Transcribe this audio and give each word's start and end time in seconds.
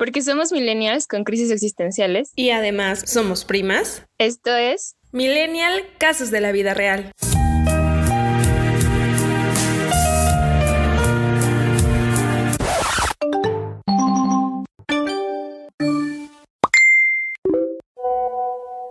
Porque 0.00 0.22
somos 0.22 0.50
millennials 0.50 1.06
con 1.06 1.24
crisis 1.24 1.50
existenciales. 1.50 2.32
Y 2.34 2.52
además 2.52 3.02
somos 3.04 3.44
primas. 3.44 4.02
Esto 4.16 4.56
es 4.56 4.96
Millennial 5.12 5.82
Casos 5.98 6.30
de 6.30 6.40
la 6.40 6.52
Vida 6.52 6.72
Real. 6.72 7.12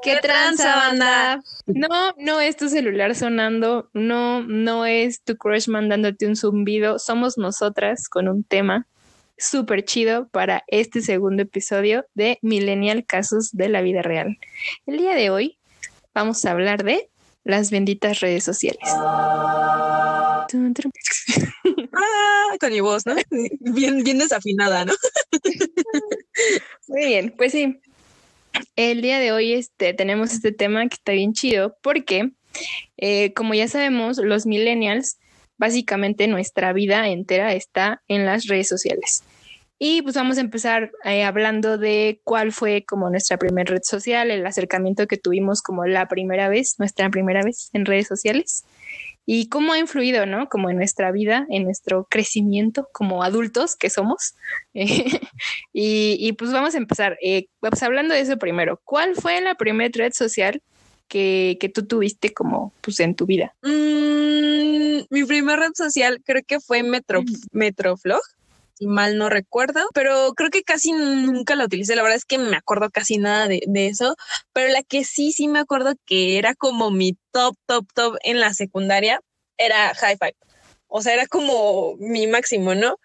¿Qué 0.03 0.19
tranza, 0.21 0.75
banda? 0.75 1.41
No, 1.65 2.13
no 2.19 2.39
es 2.39 2.55
tu 2.55 2.69
celular 2.69 3.15
sonando, 3.15 3.89
no, 3.95 4.43
no 4.43 4.85
es 4.85 5.23
tu 5.23 5.37
crush 5.37 5.69
mandándote 5.69 6.27
un 6.27 6.35
zumbido, 6.35 6.99
somos 6.99 7.39
nosotras 7.39 8.07
con 8.09 8.27
un 8.27 8.43
tema 8.43 8.85
súper 9.39 9.83
chido 9.85 10.27
para 10.29 10.63
este 10.67 11.01
segundo 11.01 11.43
episodio 11.43 12.05
de 12.13 12.37
Millennial 12.41 13.05
Casos 13.05 13.51
de 13.51 13.69
la 13.69 13.81
Vida 13.81 14.01
Real. 14.01 14.37
El 14.85 14.97
día 14.97 15.15
de 15.15 15.29
hoy 15.29 15.57
vamos 16.13 16.43
a 16.45 16.51
hablar 16.51 16.83
de 16.83 17.09
las 17.43 17.71
benditas 17.71 18.19
redes 18.19 18.43
sociales. 18.43 18.83
Ah, 22.01 22.55
con 22.59 22.71
mi 22.71 22.79
voz, 22.79 23.05
¿no? 23.05 23.13
Bien, 23.59 24.03
bien 24.03 24.19
desafinada, 24.19 24.85
¿no? 24.85 24.93
Muy 26.87 27.05
bien, 27.05 27.33
pues 27.37 27.51
sí, 27.51 27.79
el 28.75 29.01
día 29.01 29.19
de 29.19 29.31
hoy 29.31 29.53
este, 29.53 29.93
tenemos 29.93 30.31
este 30.31 30.51
tema 30.51 30.87
que 30.87 30.95
está 30.95 31.11
bien 31.11 31.33
chido 31.33 31.77
porque, 31.81 32.31
eh, 32.97 33.33
como 33.33 33.53
ya 33.53 33.67
sabemos, 33.67 34.17
los 34.17 34.45
millennials, 34.45 35.19
básicamente 35.59 36.27
nuestra 36.27 36.73
vida 36.73 37.07
entera 37.07 37.53
está 37.53 38.01
en 38.07 38.25
las 38.25 38.47
redes 38.47 38.67
sociales. 38.67 39.23
Y 39.77 40.01
pues 40.01 40.15
vamos 40.15 40.37
a 40.37 40.41
empezar 40.41 40.91
eh, 41.05 41.23
hablando 41.23 41.77
de 41.77 42.19
cuál 42.23 42.51
fue 42.51 42.83
como 42.85 43.09
nuestra 43.09 43.37
primera 43.37 43.71
red 43.71 43.83
social, 43.83 44.31
el 44.31 44.45
acercamiento 44.45 45.07
que 45.07 45.17
tuvimos 45.17 45.61
como 45.61 45.85
la 45.85 46.07
primera 46.07 46.49
vez, 46.49 46.75
nuestra 46.79 47.09
primera 47.09 47.43
vez 47.43 47.69
en 47.71 47.85
redes 47.85 48.07
sociales 48.07 48.65
y 49.25 49.47
cómo 49.47 49.73
ha 49.73 49.77
influido, 49.77 50.25
¿no? 50.25 50.49
Como 50.49 50.71
en 50.71 50.77
nuestra 50.77 51.11
vida, 51.11 51.45
en 51.49 51.63
nuestro 51.63 52.07
crecimiento 52.09 52.89
como 52.91 53.23
adultos 53.23 53.75
que 53.75 53.91
somos. 53.91 54.33
y, 55.71 56.33
pues 56.33 56.51
vamos 56.51 56.73
a 56.73 56.79
empezar. 56.79 57.15
Eh, 57.21 57.45
pues 57.59 57.83
hablando 57.83 58.15
de 58.15 58.21
eso 58.21 58.37
primero, 58.37 58.81
¿cuál 58.83 59.13
fue 59.13 59.39
la 59.39 59.53
primera 59.53 59.91
red 59.93 60.13
social 60.13 60.63
que, 61.09 61.71
tú 61.73 61.85
tuviste 61.85 62.33
como 62.33 62.73
pues 62.81 62.99
en 63.01 63.15
tu 63.15 63.25
vida? 63.25 63.53
Mm, 63.63 65.01
mi 65.09 65.25
primera 65.25 65.57
red 65.57 65.73
social 65.73 66.21
creo 66.23 66.43
que 66.47 66.59
fue 66.59 66.83
Metro, 66.83 67.23
Metroflog 67.51 68.21
si 68.79 68.87
mal 68.87 69.17
no 69.17 69.29
recuerdo, 69.29 69.81
pero 69.93 70.33
creo 70.35 70.49
que 70.49 70.63
casi 70.63 70.93
nunca 70.93 71.57
la 71.57 71.65
utilicé. 71.65 71.97
La 71.97 72.01
verdad 72.01 72.15
es 72.15 72.23
que 72.23 72.37
me 72.37 72.55
acuerdo 72.55 72.89
casi 72.89 73.17
nada 73.17 73.49
de, 73.49 73.61
de, 73.67 73.87
eso, 73.87 74.15
pero 74.53 74.71
la 74.71 74.83
que 74.83 75.03
sí, 75.03 75.33
sí 75.33 75.49
me 75.49 75.59
acuerdo 75.59 75.95
que 76.05 76.37
era 76.37 76.55
como 76.55 76.89
mi 76.89 77.17
top, 77.31 77.57
top, 77.65 77.85
top 77.93 78.15
en 78.23 78.39
la 78.39 78.53
secundaria 78.53 79.19
era 79.57 79.93
High 79.95 80.17
Five. 80.17 80.35
O 80.89 81.01
sea, 81.01 81.13
era 81.13 81.27
como 81.27 81.95
mi 81.97 82.25
máximo, 82.27 82.73
¿no? 82.73 82.99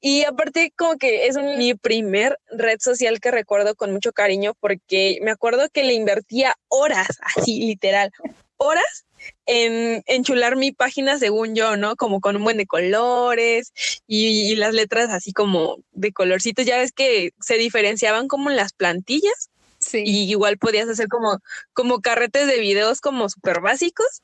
Y 0.00 0.24
aparte, 0.24 0.72
como 0.76 0.98
que 0.98 1.28
es 1.28 1.36
mi 1.36 1.74
primer 1.74 2.38
red 2.50 2.80
social 2.80 3.20
que 3.20 3.30
recuerdo 3.30 3.76
con 3.76 3.92
mucho 3.92 4.12
cariño 4.12 4.54
porque 4.58 5.18
me 5.22 5.30
acuerdo 5.30 5.68
que 5.72 5.84
le 5.84 5.94
invertía 5.94 6.56
horas, 6.66 7.08
así 7.36 7.60
literal, 7.60 8.10
horas 8.56 9.06
en 9.46 10.02
enchular 10.06 10.56
mi 10.56 10.72
página 10.72 11.18
según 11.18 11.54
yo, 11.54 11.76
¿no? 11.76 11.96
Como 11.96 12.20
con 12.20 12.36
un 12.36 12.44
buen 12.44 12.56
de 12.56 12.66
colores 12.66 13.72
y, 14.06 14.54
las 14.56 14.74
letras 14.74 15.10
así 15.10 15.32
como 15.32 15.78
de 15.92 16.12
colorcitos. 16.12 16.66
Ya 16.66 16.78
ves 16.78 16.92
que 16.92 17.32
se 17.40 17.56
diferenciaban 17.56 18.28
como 18.28 18.50
en 18.50 18.56
las 18.56 18.72
plantillas. 18.72 19.50
Sí. 19.88 20.02
Y 20.04 20.30
igual 20.30 20.58
podías 20.58 20.88
hacer 20.88 21.08
como, 21.08 21.38
como 21.72 22.00
carretes 22.00 22.46
de 22.46 22.60
videos 22.60 23.00
como 23.00 23.28
súper 23.28 23.60
básicos. 23.60 24.22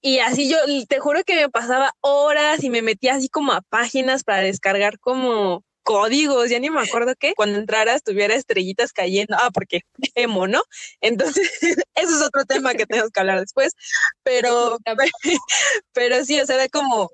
Y 0.00 0.18
así 0.18 0.50
yo 0.50 0.58
te 0.88 0.98
juro 0.98 1.22
que 1.24 1.36
me 1.36 1.48
pasaba 1.48 1.92
horas 2.00 2.64
y 2.64 2.70
me 2.70 2.82
metía 2.82 3.14
así 3.14 3.28
como 3.28 3.52
a 3.52 3.62
páginas 3.62 4.24
para 4.24 4.42
descargar 4.42 4.98
como 4.98 5.64
códigos, 5.84 6.50
ya 6.50 6.58
ni 6.58 6.70
me 6.70 6.80
acuerdo 6.80 7.14
que 7.14 7.34
cuando 7.34 7.58
entraras 7.58 8.02
tuviera 8.02 8.34
estrellitas 8.34 8.92
cayendo, 8.92 9.36
ah, 9.38 9.50
porque 9.52 9.82
emo, 10.16 10.48
¿no? 10.48 10.62
Entonces, 11.00 11.48
eso 11.94 12.16
es 12.16 12.22
otro 12.22 12.44
tema 12.44 12.74
que 12.74 12.86
tenemos 12.86 13.10
que 13.10 13.20
hablar 13.20 13.40
después, 13.40 13.74
pero, 14.24 14.78
pero 15.92 16.24
sí, 16.24 16.40
o 16.40 16.46
sea, 16.46 16.56
era 16.56 16.68
como, 16.68 17.10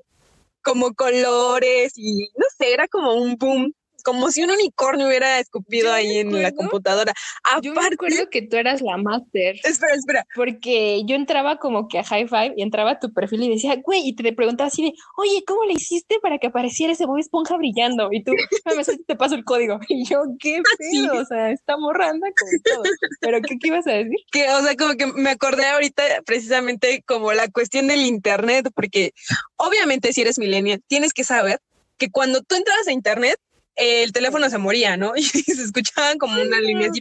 como 0.63 0.95
colores 0.95 1.93
y 1.97 2.29
no 2.37 2.47
sé, 2.57 2.73
era 2.73 2.89
como 2.89 3.15
un 3.15 3.37
boom 3.37 3.75
como 4.03 4.31
si 4.31 4.43
un 4.43 4.51
unicornio 4.51 5.07
hubiera 5.07 5.39
escupido 5.39 5.93
ahí 5.93 6.19
en 6.19 6.43
la 6.43 6.53
computadora. 6.53 7.13
Aparte, 7.45 7.69
yo 7.69 7.75
me 7.75 7.87
acuerdo 7.87 8.31
que 8.31 8.43
tú 8.43 8.57
eras 8.57 8.81
la 8.83 8.97
máster. 8.97 9.57
Espera, 9.65 9.95
espera. 9.95 10.27
Porque 10.35 11.03
yo 11.07 11.17
entraba 11.17 11.59
como 11.59 11.89
que 11.89 11.99
a 11.99 12.05
High 12.05 12.29
Five 12.29 12.55
y 12.57 12.63
entraba 12.63 12.93
a 12.93 12.99
tu 12.99 13.13
perfil 13.13 13.43
y 13.45 13.51
decía, 13.51 13.77
güey, 13.83 14.03
y 14.07 14.15
te 14.15 14.33
preguntaba 14.33 14.69
así 14.69 14.83
de, 14.83 14.93
oye, 15.17 15.43
¿cómo 15.47 15.65
le 15.65 15.75
hiciste 15.75 16.19
para 16.21 16.39
que 16.39 16.49
apareciera 16.49 16.93
ese 16.93 17.07
Bob 17.07 17.19
Esponja 17.19 17.57
brillando? 17.57 18.09
Y 18.13 18.23
tú, 18.23 18.33
me 18.77 18.85
te 18.85 19.17
paso 19.17 19.35
el 19.35 19.45
código. 19.45 19.79
Y 19.91 20.05
yo, 20.05 20.23
qué 20.39 20.63
pedo, 20.79 21.21
o 21.21 21.25
sea, 21.25 21.51
está 21.51 21.77
morrando 21.77 22.27
como 22.39 22.63
todo. 22.63 22.83
Pero, 23.21 23.41
¿qué, 23.43 23.59
¿qué 23.59 23.69
ibas 23.69 23.87
a 23.87 23.93
decir? 23.93 24.17
Que, 24.31 24.49
o 24.51 24.63
sea, 24.63 24.77
como 24.77 24.95
que 24.95 25.07
me 25.07 25.31
acordé 25.31 25.67
ahorita 25.67 26.03
precisamente 26.25 27.03
como 27.07 27.33
la 27.33 27.49
cuestión 27.49 27.89
del 27.89 28.07
internet, 28.07 28.71
porque 28.75 29.13
obviamente 29.57 30.13
si 30.13 30.23
eres 30.23 30.39
millennial, 30.39 30.83
tienes 30.87 31.13
que 31.13 31.25
saber 31.25 31.61
que 31.99 32.11
cuando 32.11 32.43
tú 32.43 32.55
entras 32.55 32.87
a 32.87 32.93
internet, 32.93 33.39
el 33.77 34.13
teléfono 34.13 34.49
se 34.51 34.59
moría, 34.59 34.97
¿no? 34.97 35.13
Y 35.17 35.23
se 35.23 35.63
escuchaban 35.63 36.19
como 36.19 36.41
una 36.41 36.61
línea 36.61 36.91
así. 36.91 37.01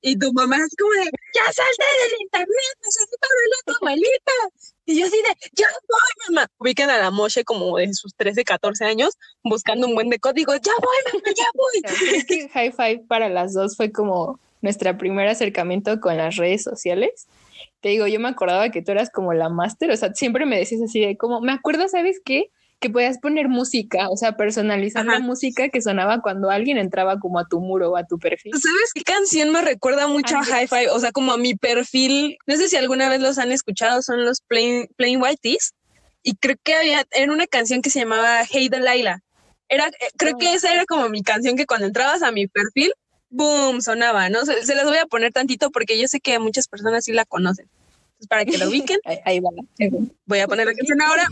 Y 0.00 0.18
tu 0.18 0.32
mamá 0.32 0.56
así 0.56 0.76
como 0.76 0.92
de, 0.92 1.10
ya 1.34 1.44
salte 1.44 1.84
del 2.02 2.20
internet, 2.22 2.76
necesito 2.84 3.28
verlo 3.40 3.56
a 3.60 3.64
tu 3.66 3.84
abuelita. 3.84 4.32
Y 4.86 5.00
yo 5.00 5.06
así 5.06 5.16
de, 5.16 5.50
ya 5.52 5.66
voy, 5.88 6.34
mamá. 6.34 6.48
Ubican 6.58 6.90
a 6.90 6.98
la 6.98 7.10
Moshe 7.10 7.44
como 7.44 7.76
de 7.76 7.92
sus 7.94 8.14
13, 8.16 8.44
14 8.44 8.84
años, 8.84 9.14
buscando 9.44 9.86
un 9.86 9.94
buen 9.94 10.08
de 10.08 10.18
código. 10.18 10.54
Ya 10.54 10.72
voy, 10.80 11.12
mamá, 11.12 11.34
ya 11.36 11.46
voy. 11.54 11.82
Es 12.16 12.24
que 12.24 12.48
High 12.48 12.72
Five 12.72 13.04
para 13.08 13.28
las 13.28 13.52
dos 13.52 13.76
fue 13.76 13.92
como 13.92 14.40
nuestro 14.62 14.96
primer 14.96 15.28
acercamiento 15.28 16.00
con 16.00 16.16
las 16.16 16.36
redes 16.36 16.62
sociales. 16.62 17.26
Te 17.80 17.90
digo, 17.90 18.06
yo 18.06 18.20
me 18.20 18.28
acordaba 18.28 18.70
que 18.70 18.80
tú 18.80 18.92
eras 18.92 19.10
como 19.10 19.32
la 19.34 19.48
máster, 19.48 19.90
o 19.90 19.96
sea, 19.96 20.14
siempre 20.14 20.46
me 20.46 20.58
decías 20.58 20.82
así 20.82 21.00
de 21.00 21.16
como, 21.16 21.40
me 21.40 21.52
acuerdo, 21.52 21.88
¿sabes 21.88 22.20
qué? 22.24 22.50
Que 22.82 22.90
podías 22.90 23.18
poner 23.18 23.48
música, 23.48 24.10
o 24.10 24.16
sea, 24.18 24.36
personalizar 24.36 25.06
la 25.06 25.20
música 25.20 25.70
que 25.70 25.80
sonaba 25.80 26.20
cuando 26.20 26.50
alguien 26.50 26.76
entraba 26.76 27.18
como 27.18 27.38
a 27.38 27.46
tu 27.46 27.60
muro 27.60 27.92
o 27.92 27.96
a 27.96 28.04
tu 28.04 28.18
perfil. 28.18 28.52
¿Sabes 28.52 28.92
qué 28.92 29.02
canción 29.02 29.50
me 29.50 29.62
recuerda 29.62 30.08
mucho 30.08 30.36
a 30.36 30.42
Hi-Fi? 30.42 30.88
O 30.90 30.98
sea, 30.98 31.12
como 31.12 31.32
a 31.32 31.38
mi 31.38 31.54
perfil. 31.54 32.36
No 32.46 32.56
sé 32.56 32.68
si 32.68 32.76
alguna 32.76 33.08
vez 33.08 33.20
los 33.20 33.38
han 33.38 33.52
escuchado, 33.52 34.02
son 34.02 34.24
los 34.26 34.42
Plain, 34.42 34.88
Plain 34.96 35.22
White 35.22 35.38
Tees. 35.40 35.72
Y 36.22 36.34
creo 36.34 36.56
que 36.62 36.74
había, 36.74 37.06
era 37.12 37.32
una 37.32 37.46
canción 37.46 37.80
que 37.80 37.90
se 37.90 38.00
llamaba 38.00 38.42
Hey 38.50 38.68
Delilah. 38.68 39.20
Era, 39.68 39.86
eh, 39.86 40.10
creo 40.18 40.36
que 40.36 40.52
esa 40.52 40.74
era 40.74 40.84
como 40.84 41.08
mi 41.08 41.22
canción 41.22 41.56
que 41.56 41.64
cuando 41.64 41.86
entrabas 41.86 42.22
a 42.22 42.32
mi 42.32 42.48
perfil, 42.48 42.92
boom, 43.30 43.80
sonaba, 43.80 44.28
¿no? 44.28 44.44
Se, 44.44 44.74
las 44.74 44.84
voy 44.84 44.98
a 44.98 45.06
poner 45.06 45.32
tantito 45.32 45.70
porque 45.70 45.98
yo 45.98 46.08
sé 46.08 46.20
que 46.20 46.38
muchas 46.38 46.68
personas 46.68 47.04
sí 47.04 47.12
la 47.12 47.24
conocen. 47.24 47.68
Entonces, 48.20 48.28
para 48.28 48.44
que 48.44 48.58
lo 48.58 48.68
ubiquen. 48.68 48.98
ahí, 49.24 49.40
va. 49.40 49.50
Voy 50.26 50.38
a 50.40 50.48
poner 50.48 50.66
la 50.66 50.74
canción 50.74 51.00
ahora. 51.00 51.28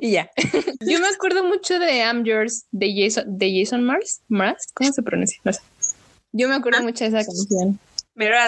Y 0.00 0.12
ya. 0.12 0.30
Yo 0.80 0.98
me 0.98 1.08
acuerdo 1.08 1.44
mucho 1.44 1.78
de 1.78 1.98
I'm 1.98 2.24
Yours 2.24 2.66
de 2.70 2.94
Jason, 2.96 3.24
de 3.38 3.60
Jason 3.60 3.84
Mars. 3.84 4.22
Mars, 4.28 4.68
¿cómo 4.74 4.90
se 4.92 5.02
pronuncia? 5.02 5.40
No 5.44 5.52
sé. 5.52 5.60
Yo 6.32 6.48
me 6.48 6.54
acuerdo 6.54 6.78
ah. 6.80 6.82
mucho 6.82 7.04
de 7.04 7.08
esa 7.08 7.24
canción. 7.24 7.78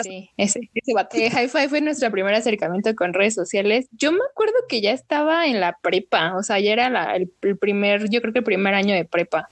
Sí, 0.02 0.30
ese, 0.36 0.70
ese 0.74 0.92
eh, 1.14 1.30
Hi-Fi 1.30 1.68
fue 1.68 1.80
nuestro 1.80 2.10
primer 2.10 2.34
acercamiento 2.34 2.94
con 2.94 3.14
redes 3.14 3.34
sociales. 3.34 3.86
Yo 3.92 4.12
me 4.12 4.20
acuerdo 4.30 4.54
que 4.68 4.80
ya 4.82 4.92
estaba 4.92 5.46
en 5.46 5.60
la 5.60 5.78
prepa, 5.80 6.36
o 6.36 6.42
sea, 6.42 6.60
ya 6.60 6.72
era 6.72 7.16
el, 7.16 7.28
primer, 7.58 8.10
yo 8.10 8.20
creo 8.20 8.32
que 8.32 8.40
el 8.40 8.44
primer 8.44 8.74
año 8.74 8.94
de 8.94 9.04
prepa 9.04 9.48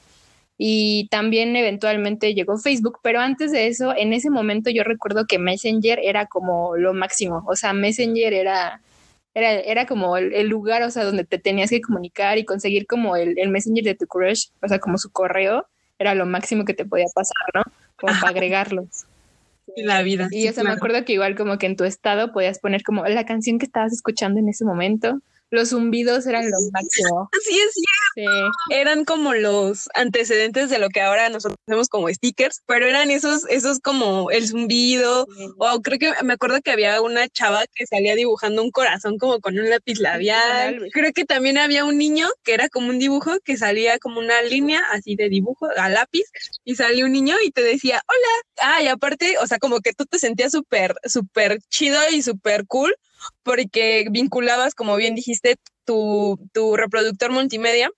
y 0.63 1.09
también 1.09 1.57
eventualmente 1.57 2.35
llegó 2.35 2.59
Facebook, 2.59 2.99
pero 3.03 3.19
antes 3.19 3.51
de 3.51 3.67
eso, 3.67 3.97
en 3.97 4.13
ese 4.13 4.29
momento 4.29 4.69
yo 4.69 4.85
recuerdo 4.85 5.25
que 5.27 5.39
Messenger 5.39 5.99
era 6.03 6.27
como 6.27 6.77
lo 6.77 6.93
máximo, 6.93 7.43
o 7.47 7.57
sea, 7.57 7.73
Messenger 7.73 8.35
era, 8.35 8.83
era, 9.33 9.53
era 9.53 9.87
como 9.87 10.19
el, 10.19 10.49
lugar, 10.49 10.83
o 10.83 10.91
sea, 10.91 11.05
donde 11.05 11.25
te 11.25 11.39
tenías 11.39 11.71
que 11.71 11.81
comunicar 11.81 12.37
y 12.37 12.45
conseguir 12.45 12.87
como 12.87 13.17
el, 13.17 13.39
el, 13.39 13.49
Messenger 13.49 13.85
de 13.85 13.95
tu 13.95 14.07
crush, 14.07 14.49
o 14.61 14.69
sea, 14.69 14.79
como 14.81 14.99
su 14.99 15.11
correo, 15.11 15.67
era 15.99 16.15
lo 16.15 16.27
máximo 16.27 16.67
que 16.67 16.75
te 16.75 16.85
podía 16.85 17.07
pasar, 17.15 17.47
¿no? 17.55 17.63
Como 17.97 18.13
para 18.21 18.29
agregarlos. 18.29 19.07
La 19.79 20.03
vida. 20.03 20.29
Y 20.31 20.47
o 20.47 20.53
sea, 20.53 20.63
me 20.63 20.73
acuerdo 20.73 21.07
que 21.07 21.15
igual 21.15 21.37
como 21.37 21.57
que 21.57 21.65
en 21.65 21.77
tu 21.77 21.85
estado 21.85 22.33
podías 22.33 22.59
poner 22.59 22.83
como 22.83 23.07
la 23.07 23.25
canción 23.25 23.59
que 23.59 23.65
estabas 23.65 23.95
escuchando 23.95 24.41
en 24.41 24.51
ese 24.51 24.67
momento 24.67 25.23
los 25.51 25.71
zumbidos 25.71 26.27
eran 26.27 26.51
lo 26.51 26.57
máximo. 26.73 27.29
Así 27.41 27.59
es 27.59 27.75
cierto. 27.75 28.51
Eran 28.71 29.05
como 29.05 29.35
los 29.35 29.89
antecedentes 29.95 30.71
de 30.71 30.79
lo 30.79 30.89
que 30.89 31.01
ahora 31.01 31.29
nosotros 31.29 31.59
hacemos 31.67 31.89
como 31.89 32.09
stickers, 32.09 32.63
pero 32.67 32.87
eran 32.87 33.11
esos, 33.11 33.45
esos 33.49 33.81
como 33.81 34.31
el 34.31 34.49
zumbido, 34.49 35.27
o 35.59 35.81
creo 35.81 35.99
que 35.99 36.13
me 36.25 36.35
acuerdo 36.35 36.61
que 36.63 36.71
había 36.71 37.01
una 37.01 37.29
chava 37.29 37.65
que 37.75 37.87
salía 37.87 38.15
dibujando 38.15 38.63
un 38.63 38.71
corazón 38.71 39.19
como 39.19 39.41
con 39.41 39.59
un 39.59 39.69
lápiz 39.69 39.99
labial. 39.99 40.89
Creo 40.93 41.13
que 41.13 41.25
también 41.25 41.59
había 41.59 41.85
un 41.85 41.99
niño 41.99 42.29
que 42.43 42.55
era 42.55 42.69
como 42.69 42.89
un 42.89 42.99
dibujo 42.99 43.33
que 43.45 43.57
salía 43.57 43.99
como 43.99 44.21
una 44.21 44.43
línea 44.43 44.83
así 44.93 45.17
de 45.17 45.29
dibujo 45.29 45.69
a 45.77 45.89
lápiz 45.89 46.25
y 46.65 46.77
salía 46.77 47.05
un 47.05 47.13
niño 47.13 47.37
y 47.45 47.51
te 47.51 47.63
decía, 47.63 48.03
hola. 48.07 48.73
Ah, 48.75 48.83
y 48.83 48.89
aparte, 48.89 49.37
o 49.39 49.47
sea, 49.47 49.59
como 49.59 49.81
que 49.81 49.93
tú 49.93 50.05
te 50.05 50.19
sentías 50.19 50.53
súper, 50.53 50.95
súper 51.05 51.61
chido 51.71 51.99
y 52.13 52.23
súper 52.23 52.67
cool 52.67 52.95
porque 53.43 54.07
vinculabas, 54.11 54.75
como 54.75 54.97
bien 54.97 55.15
dijiste, 55.15 55.57
tu, 55.85 56.39
tu 56.53 56.77
reproductor 56.77 57.31
multimedia 57.33 57.91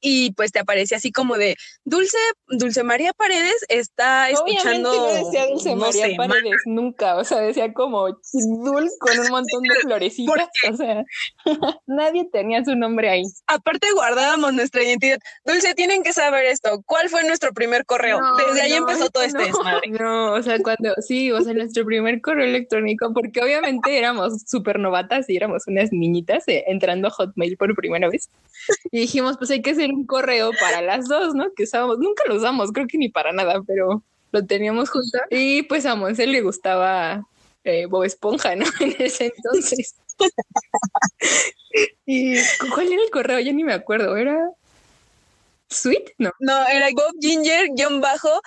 y 0.00 0.32
pues 0.32 0.52
te 0.52 0.60
aparecía 0.60 0.98
así 0.98 1.12
como 1.12 1.36
de 1.36 1.56
Dulce, 1.84 2.18
Dulce 2.48 2.82
María 2.82 3.12
Paredes 3.12 3.64
está 3.68 4.30
escuchando. 4.30 4.92
no 4.92 5.06
decía 5.06 5.46
Dulce 5.46 5.76
María 5.76 6.16
Paredes 6.16 6.62
nunca, 6.66 7.16
o 7.16 7.24
sea, 7.24 7.40
decía 7.40 7.72
como 7.72 8.08
Dul 8.08 8.90
con 8.98 9.18
un 9.18 9.28
montón 9.30 9.62
de 9.62 9.74
florecitas, 9.82 10.48
o 10.70 10.76
sea, 10.76 11.04
nadie 11.86 12.28
tenía 12.32 12.64
su 12.64 12.74
nombre 12.76 13.10
ahí. 13.10 13.24
Aparte 13.46 13.88
guardábamos 13.92 14.52
nuestra 14.54 14.82
identidad. 14.82 15.18
Dulce, 15.44 15.74
tienen 15.74 16.02
que 16.02 16.12
saber 16.12 16.44
esto. 16.46 16.82
¿Cuál 16.86 17.08
fue 17.08 17.24
nuestro 17.24 17.52
primer 17.52 17.84
correo? 17.84 18.20
Desde 18.46 18.62
ahí 18.62 18.72
empezó 18.72 19.10
todo 19.10 19.22
este 19.24 19.44
desmadre. 19.44 19.88
No, 19.90 20.32
o 20.32 20.42
sea, 20.42 20.58
cuando 20.58 20.94
sí, 21.06 21.30
o 21.30 21.40
sea, 21.40 21.54
nuestro 21.54 21.84
primer 21.84 22.20
correo 22.20 22.46
electrónico, 22.46 23.12
porque 23.12 23.42
obviamente 23.42 23.96
éramos 23.96 24.42
súper 24.46 24.78
novatas 24.78 25.28
y 25.28 25.36
éramos 25.36 25.66
unas 25.66 25.92
niñitas 25.92 26.46
eh, 26.48 26.64
entrando 26.66 27.08
a 27.08 27.10
Hotmail 27.10 27.56
por 27.56 27.74
primera 27.74 28.08
vez. 28.08 28.30
Y 28.90 29.00
dijimos, 29.00 29.36
pues 29.38 29.50
hay 29.50 29.62
que 29.62 29.73
hacer 29.74 29.90
un 29.90 30.06
correo 30.06 30.50
para 30.60 30.80
las 30.80 31.08
dos, 31.08 31.34
¿no? 31.34 31.52
Que 31.54 31.64
usábamos, 31.64 31.98
nunca 31.98 32.24
lo 32.26 32.36
usamos, 32.36 32.72
creo 32.72 32.86
que 32.86 32.98
ni 32.98 33.08
para 33.08 33.32
nada, 33.32 33.62
pero 33.66 34.02
lo 34.32 34.44
teníamos 34.46 34.90
juntos. 34.90 35.20
Y 35.30 35.62
pues 35.64 35.86
a 35.86 35.94
Monse 35.94 36.26
le 36.26 36.40
gustaba 36.40 37.26
eh, 37.64 37.86
Bob 37.86 38.04
Esponja, 38.04 38.56
¿no? 38.56 38.64
En 38.80 38.94
ese 38.98 39.32
entonces. 39.36 39.94
¿Y 42.06 42.36
cuál 42.72 42.92
era 42.92 43.02
el 43.02 43.10
correo? 43.10 43.40
Ya 43.40 43.52
ni 43.52 43.64
me 43.64 43.72
acuerdo, 43.72 44.16
¿era 44.16 44.38
Sweet? 45.68 46.12
No. 46.18 46.30
No, 46.40 46.66
era 46.68 46.88
Bob 46.94 47.12
Ginger, 47.20 47.68
guion 47.74 48.00
bajo, 48.00 48.40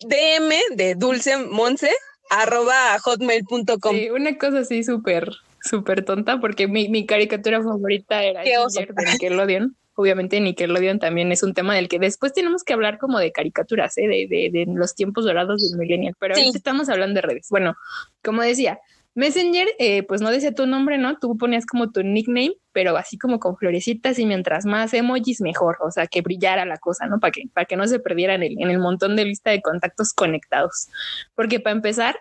DM 0.00 0.54
de 0.74 0.94
Dulce 0.94 1.36
Monse, 1.38 1.90
arroba 2.30 2.98
hotmail.com. 2.98 3.96
Sí, 3.96 4.10
una 4.10 4.36
cosa 4.36 4.60
así 4.60 4.84
súper 4.84 5.30
súper 5.66 6.04
tonta 6.04 6.40
porque 6.40 6.68
mi, 6.68 6.88
mi, 6.88 7.06
caricatura 7.06 7.62
favorita 7.62 8.22
era 8.22 8.42
Ginger 8.42 8.94
de 8.94 9.04
Nickelodeon. 9.12 9.76
Obviamente 9.96 10.40
Nickelodeon 10.40 11.00
también 11.00 11.32
es 11.32 11.42
un 11.42 11.52
tema 11.52 11.74
del 11.74 11.88
que 11.88 11.98
después 11.98 12.32
tenemos 12.32 12.62
que 12.62 12.72
hablar 12.72 12.98
como 12.98 13.18
de 13.18 13.32
caricaturas, 13.32 13.98
¿eh? 13.98 14.06
de, 14.06 14.28
de, 14.28 14.50
de 14.52 14.72
los 14.72 14.94
tiempos 14.94 15.24
dorados 15.24 15.68
del 15.68 15.78
millennial, 15.78 16.14
pero 16.18 16.34
ahorita 16.34 16.56
estamos 16.56 16.88
hablando 16.88 17.14
de 17.14 17.22
redes. 17.22 17.48
Bueno, 17.50 17.74
como 18.22 18.42
decía, 18.42 18.78
Messenger, 19.16 19.68
eh, 19.78 20.02
pues 20.02 20.20
no 20.20 20.30
decía 20.30 20.54
tu 20.54 20.66
nombre, 20.66 20.98
¿no? 20.98 21.18
Tú 21.18 21.38
ponías 21.38 21.64
como 21.64 21.90
tu 21.90 22.02
nickname, 22.02 22.52
pero 22.72 22.98
así 22.98 23.16
como 23.16 23.40
con 23.40 23.56
florecitas 23.56 24.18
y 24.18 24.26
mientras 24.26 24.66
más 24.66 24.92
emojis 24.92 25.40
mejor, 25.40 25.78
o 25.80 25.90
sea, 25.90 26.06
que 26.06 26.20
brillara 26.20 26.66
la 26.66 26.76
cosa, 26.76 27.06
¿no? 27.06 27.18
Para 27.18 27.30
que, 27.32 27.44
para 27.54 27.64
que 27.64 27.76
no 27.76 27.88
se 27.88 27.98
perdiera 27.98 28.34
en 28.34 28.42
el, 28.42 28.60
en 28.60 28.68
el 28.68 28.78
montón 28.78 29.16
de 29.16 29.24
lista 29.24 29.50
de 29.50 29.62
contactos 29.62 30.12
conectados. 30.12 30.88
Porque 31.34 31.60
para 31.60 31.74
empezar, 31.74 32.18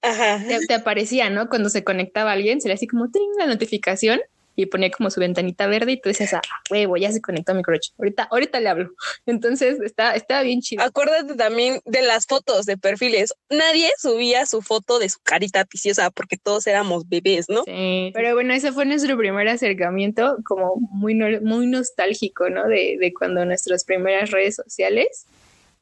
te, 0.00 0.74
aparecía, 0.74 1.30
¿no? 1.30 1.48
Cuando 1.48 1.68
se 1.68 1.84
conectaba 1.84 2.32
alguien, 2.32 2.60
se 2.60 2.66
le 2.66 2.74
hacía 2.74 2.88
como 2.90 3.06
la 3.38 3.46
notificación 3.46 4.20
y 4.54 4.66
ponía 4.66 4.90
como 4.90 5.10
su 5.10 5.20
ventanita 5.20 5.66
verde 5.66 5.92
y 5.92 6.00
tú 6.00 6.08
decías, 6.08 6.34
ah, 6.34 6.42
huevo, 6.70 6.96
ya 6.96 7.10
se 7.10 7.20
conectó 7.20 7.52
a 7.52 7.54
mi 7.54 7.62
crotch. 7.62 7.90
Ahorita, 7.98 8.24
ahorita 8.24 8.60
le 8.60 8.68
hablo. 8.68 8.90
Entonces 9.26 9.80
está, 9.80 10.14
está 10.14 10.42
bien 10.42 10.60
chido. 10.60 10.82
Acuérdate 10.82 11.34
también 11.34 11.80
de 11.84 12.02
las 12.02 12.26
fotos 12.26 12.66
de 12.66 12.76
perfiles. 12.76 13.34
Nadie 13.50 13.90
subía 13.98 14.46
su 14.46 14.62
foto 14.62 14.98
de 14.98 15.08
su 15.08 15.18
carita 15.22 15.64
piciosa 15.64 16.10
porque 16.10 16.36
todos 16.36 16.66
éramos 16.66 17.08
bebés, 17.08 17.48
¿no? 17.48 17.64
Sí. 17.64 18.10
Pero 18.14 18.34
bueno, 18.34 18.52
ese 18.52 18.72
fue 18.72 18.84
nuestro 18.84 19.16
primer 19.16 19.48
acercamiento, 19.48 20.36
como 20.44 20.76
muy, 20.76 21.14
muy 21.14 21.66
nostálgico, 21.66 22.50
¿no? 22.50 22.66
De, 22.68 22.96
de 23.00 23.12
cuando 23.14 23.44
nuestras 23.44 23.84
primeras 23.84 24.30
redes 24.30 24.56
sociales. 24.56 25.26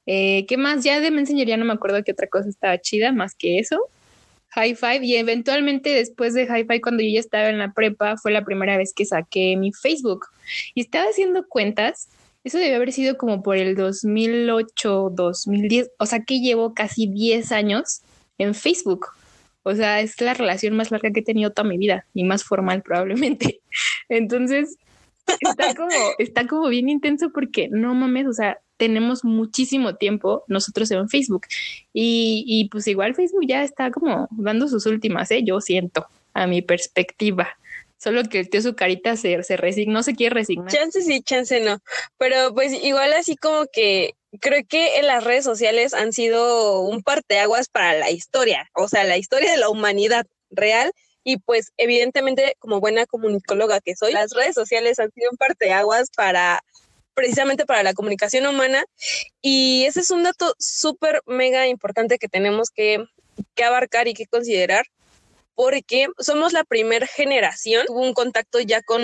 Eh, 0.06 0.46
¿Qué 0.46 0.56
más? 0.56 0.82
Ya 0.82 1.00
de 1.00 1.10
me 1.10 1.20
enseñaría, 1.20 1.56
no 1.56 1.64
me 1.64 1.72
acuerdo 1.72 2.02
qué 2.02 2.12
otra 2.12 2.26
cosa 2.26 2.48
estaba 2.48 2.80
chida 2.80 3.12
más 3.12 3.34
que 3.34 3.58
eso. 3.58 3.88
High 4.50 4.74
Five 4.74 5.00
y 5.02 5.16
eventualmente 5.16 5.90
después 5.90 6.34
de 6.34 6.46
High 6.46 6.64
Five 6.64 6.80
cuando 6.80 7.02
yo 7.02 7.10
ya 7.10 7.20
estaba 7.20 7.48
en 7.48 7.58
la 7.58 7.72
prepa 7.72 8.16
fue 8.16 8.32
la 8.32 8.44
primera 8.44 8.76
vez 8.76 8.92
que 8.94 9.04
saqué 9.04 9.56
mi 9.56 9.72
Facebook 9.72 10.26
y 10.74 10.82
estaba 10.82 11.06
haciendo 11.06 11.46
cuentas. 11.46 12.08
Eso 12.42 12.58
debe 12.58 12.74
haber 12.74 12.92
sido 12.92 13.18
como 13.18 13.42
por 13.42 13.56
el 13.56 13.76
2008, 13.76 15.10
2010, 15.12 15.90
o 15.98 16.06
sea 16.06 16.24
que 16.24 16.40
llevo 16.40 16.74
casi 16.74 17.06
10 17.06 17.52
años 17.52 18.02
en 18.38 18.54
Facebook. 18.54 19.08
O 19.62 19.74
sea, 19.74 20.00
es 20.00 20.20
la 20.20 20.34
relación 20.34 20.74
más 20.74 20.90
larga 20.90 21.10
que 21.10 21.20
he 21.20 21.24
tenido 21.24 21.50
toda 21.50 21.68
mi 21.68 21.76
vida 21.76 22.06
y 22.14 22.24
más 22.24 22.44
formal 22.44 22.82
probablemente. 22.84 23.60
Entonces, 24.08 24.76
está 25.40 25.74
como, 25.74 25.90
está 26.18 26.46
como 26.46 26.68
bien 26.68 26.88
intenso 26.88 27.30
porque 27.30 27.68
no 27.70 27.94
mames, 27.94 28.26
o 28.26 28.32
sea, 28.32 28.58
tenemos 28.80 29.24
muchísimo 29.24 29.96
tiempo 29.96 30.42
nosotros 30.48 30.90
en 30.90 31.06
Facebook. 31.10 31.46
Y, 31.92 32.44
y 32.46 32.70
pues 32.70 32.86
igual 32.86 33.14
Facebook 33.14 33.44
ya 33.46 33.62
está 33.62 33.90
como 33.90 34.26
dando 34.30 34.68
sus 34.68 34.86
últimas, 34.86 35.30
¿eh? 35.30 35.42
yo 35.44 35.60
siento, 35.60 36.06
a 36.32 36.46
mi 36.46 36.62
perspectiva. 36.62 37.58
Solo 37.98 38.22
que 38.24 38.40
el 38.40 38.48
tío 38.48 38.62
su 38.62 38.74
carita 38.74 39.16
se, 39.16 39.42
se 39.42 39.58
resigna, 39.58 39.92
no 39.92 40.02
se 40.02 40.14
quiere 40.14 40.34
resignar. 40.34 40.72
Chance 40.72 41.02
sí, 41.02 41.20
chance 41.20 41.60
no. 41.60 41.78
Pero 42.16 42.54
pues 42.54 42.72
igual 42.72 43.12
así 43.12 43.36
como 43.36 43.66
que 43.70 44.14
creo 44.40 44.62
que 44.66 44.96
en 44.96 45.06
las 45.06 45.24
redes 45.24 45.44
sociales 45.44 45.92
han 45.92 46.14
sido 46.14 46.80
un 46.80 47.02
parteaguas 47.02 47.68
para 47.68 47.92
la 47.92 48.10
historia, 48.10 48.70
o 48.72 48.88
sea, 48.88 49.04
la 49.04 49.18
historia 49.18 49.50
de 49.50 49.58
la 49.58 49.68
humanidad 49.68 50.26
real. 50.50 50.90
Y 51.22 51.36
pues 51.36 51.72
evidentemente 51.76 52.56
como 52.60 52.80
buena 52.80 53.04
comunicóloga 53.04 53.80
que 53.80 53.94
soy, 53.94 54.14
las 54.14 54.30
redes 54.30 54.54
sociales 54.54 54.98
han 54.98 55.10
sido 55.12 55.28
un 55.30 55.36
parteaguas 55.36 56.08
para 56.16 56.62
precisamente 57.20 57.66
para 57.66 57.82
la 57.82 57.92
comunicación 57.92 58.46
humana. 58.46 58.82
Y 59.42 59.84
ese 59.84 60.00
es 60.00 60.10
un 60.10 60.22
dato 60.22 60.54
súper 60.58 61.20
mega 61.26 61.68
importante 61.68 62.18
que 62.18 62.28
tenemos 62.28 62.70
que, 62.70 63.04
que 63.54 63.64
abarcar 63.64 64.08
y 64.08 64.14
que 64.14 64.24
considerar, 64.24 64.86
porque 65.54 66.08
somos 66.18 66.54
la 66.54 66.64
primera 66.64 67.06
generación 67.06 67.82
que 67.82 67.88
tuvo 67.88 68.00
un 68.00 68.14
contacto 68.14 68.58
ya 68.60 68.80
con, 68.80 69.02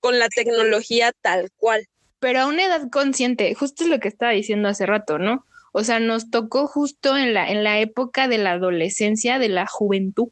con 0.00 0.18
la 0.18 0.30
tecnología 0.30 1.12
tal 1.20 1.50
cual. 1.58 1.86
Pero 2.18 2.40
a 2.40 2.46
una 2.46 2.64
edad 2.64 2.88
consciente, 2.90 3.54
justo 3.54 3.84
es 3.84 3.90
lo 3.90 4.00
que 4.00 4.08
estaba 4.08 4.32
diciendo 4.32 4.70
hace 4.70 4.86
rato, 4.86 5.18
¿no? 5.18 5.44
O 5.72 5.84
sea, 5.84 6.00
nos 6.00 6.30
tocó 6.30 6.66
justo 6.66 7.14
en 7.18 7.34
la, 7.34 7.50
en 7.50 7.62
la 7.62 7.78
época 7.78 8.26
de 8.26 8.38
la 8.38 8.52
adolescencia, 8.52 9.38
de 9.38 9.50
la 9.50 9.66
juventud, 9.66 10.28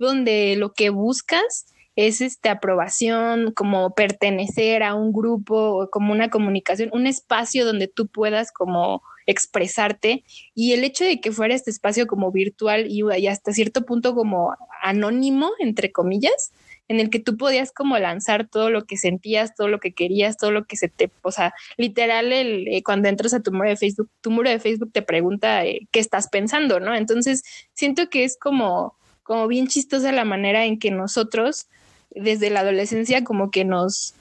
donde 0.00 0.56
lo 0.56 0.72
que 0.72 0.90
buscas 0.90 1.66
es 1.98 2.20
esta 2.20 2.52
aprobación, 2.52 3.50
como 3.50 3.92
pertenecer 3.92 4.84
a 4.84 4.94
un 4.94 5.12
grupo, 5.12 5.88
como 5.90 6.12
una 6.12 6.30
comunicación, 6.30 6.90
un 6.92 7.08
espacio 7.08 7.66
donde 7.66 7.88
tú 7.88 8.06
puedas 8.06 8.52
como 8.52 9.02
expresarte 9.26 10.22
y 10.54 10.74
el 10.74 10.84
hecho 10.84 11.02
de 11.02 11.20
que 11.20 11.32
fuera 11.32 11.56
este 11.56 11.72
espacio 11.72 12.06
como 12.06 12.30
virtual 12.30 12.86
y, 12.88 13.02
hasta 13.26 13.52
cierto 13.52 13.84
punto 13.84 14.14
como 14.14 14.54
anónimo, 14.80 15.50
entre 15.58 15.90
comillas, 15.90 16.52
en 16.86 17.00
el 17.00 17.10
que 17.10 17.18
tú 17.18 17.36
podías 17.36 17.72
como 17.72 17.98
lanzar 17.98 18.46
todo 18.46 18.70
lo 18.70 18.84
que 18.84 18.96
sentías, 18.96 19.56
todo 19.56 19.66
lo 19.66 19.80
que 19.80 19.92
querías, 19.92 20.36
todo 20.36 20.52
lo 20.52 20.66
que 20.66 20.76
se 20.76 20.88
te, 20.88 21.10
o 21.22 21.32
sea, 21.32 21.52
literal, 21.76 22.32
el, 22.32 22.68
eh, 22.68 22.84
cuando 22.84 23.08
entras 23.08 23.34
a 23.34 23.42
tu 23.42 23.50
muro 23.50 23.70
de 23.70 23.76
Facebook, 23.76 24.08
tu 24.20 24.30
muro 24.30 24.48
de 24.48 24.60
Facebook 24.60 24.92
te 24.92 25.02
pregunta 25.02 25.64
eh, 25.64 25.88
qué 25.90 25.98
estás 25.98 26.28
pensando, 26.28 26.78
¿no? 26.78 26.94
Entonces, 26.94 27.42
siento 27.74 28.08
que 28.08 28.22
es 28.22 28.38
como, 28.38 28.94
como 29.24 29.48
bien 29.48 29.66
chistosa 29.66 30.12
la 30.12 30.24
manera 30.24 30.64
en 30.64 30.78
que 30.78 30.92
nosotros 30.92 31.66
desde 32.10 32.50
la 32.50 32.60
adolescencia 32.60 33.24
como 33.24 33.50
que 33.50 33.64
nos 33.64 34.14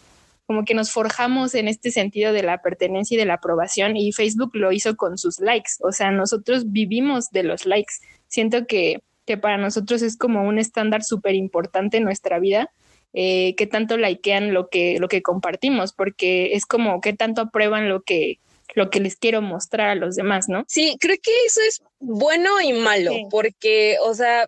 como 0.48 0.63
que 0.63 0.74
nos 0.74 0.91
forjamos 0.91 1.56
en 1.56 1.67
este 1.67 1.91
sentido 1.91 2.32
de 2.32 2.41
la 2.41 2.62
pertenencia 2.62 3.15
y 3.15 3.17
de 3.17 3.25
la 3.25 3.34
aprobación 3.34 3.98
y 3.98 4.13
Facebook 4.13 4.51
lo 4.53 4.72
hizo 4.72 4.96
con 4.96 5.17
sus 5.17 5.39
likes, 5.39 5.72
o 5.82 5.91
sea, 5.91 6.10
nosotros 6.10 6.72
vivimos 6.72 7.32
de 7.32 7.44
los 7.44 7.65
likes. 7.65 7.96
Siento 8.29 8.65
que, 8.65 9.01
que 9.25 9.38
para 9.38 9.58
nosotros 9.58 10.01
es 10.01 10.15
como 10.15 10.48
un 10.48 10.58
estándar 10.58 11.03
súper 11.03 11.36
importante 11.36 11.98
en 11.98 12.06
nuestra 12.06 12.39
vida, 12.39 12.72
eh, 13.13 13.56
que 13.56 13.67
tanto 13.67 13.98
likean 13.98 14.53
lo 14.53 14.70
que, 14.70 14.98
lo 15.00 15.10
que 15.10 15.22
compartimos, 15.22 15.91
porque 15.91 16.53
es 16.53 16.65
como 16.65 17.01
que 17.01 17.12
tanto 17.12 17.41
aprueban 17.41 17.89
lo 17.89 18.03
que, 18.03 18.39
lo 18.74 18.89
que 18.89 19.01
les 19.01 19.17
quiero 19.17 19.41
mostrar 19.41 19.89
a 19.89 19.96
los 19.96 20.15
demás, 20.15 20.48
¿no? 20.48 20.63
Sí, 20.67 20.98
creo 21.00 21.17
que 21.22 21.32
eso 21.46 21.60
es 21.67 21.82
bueno 22.00 22.62
y 22.62 22.74
malo, 22.74 23.12
porque, 23.29 23.98
o 24.01 24.13
sea, 24.13 24.48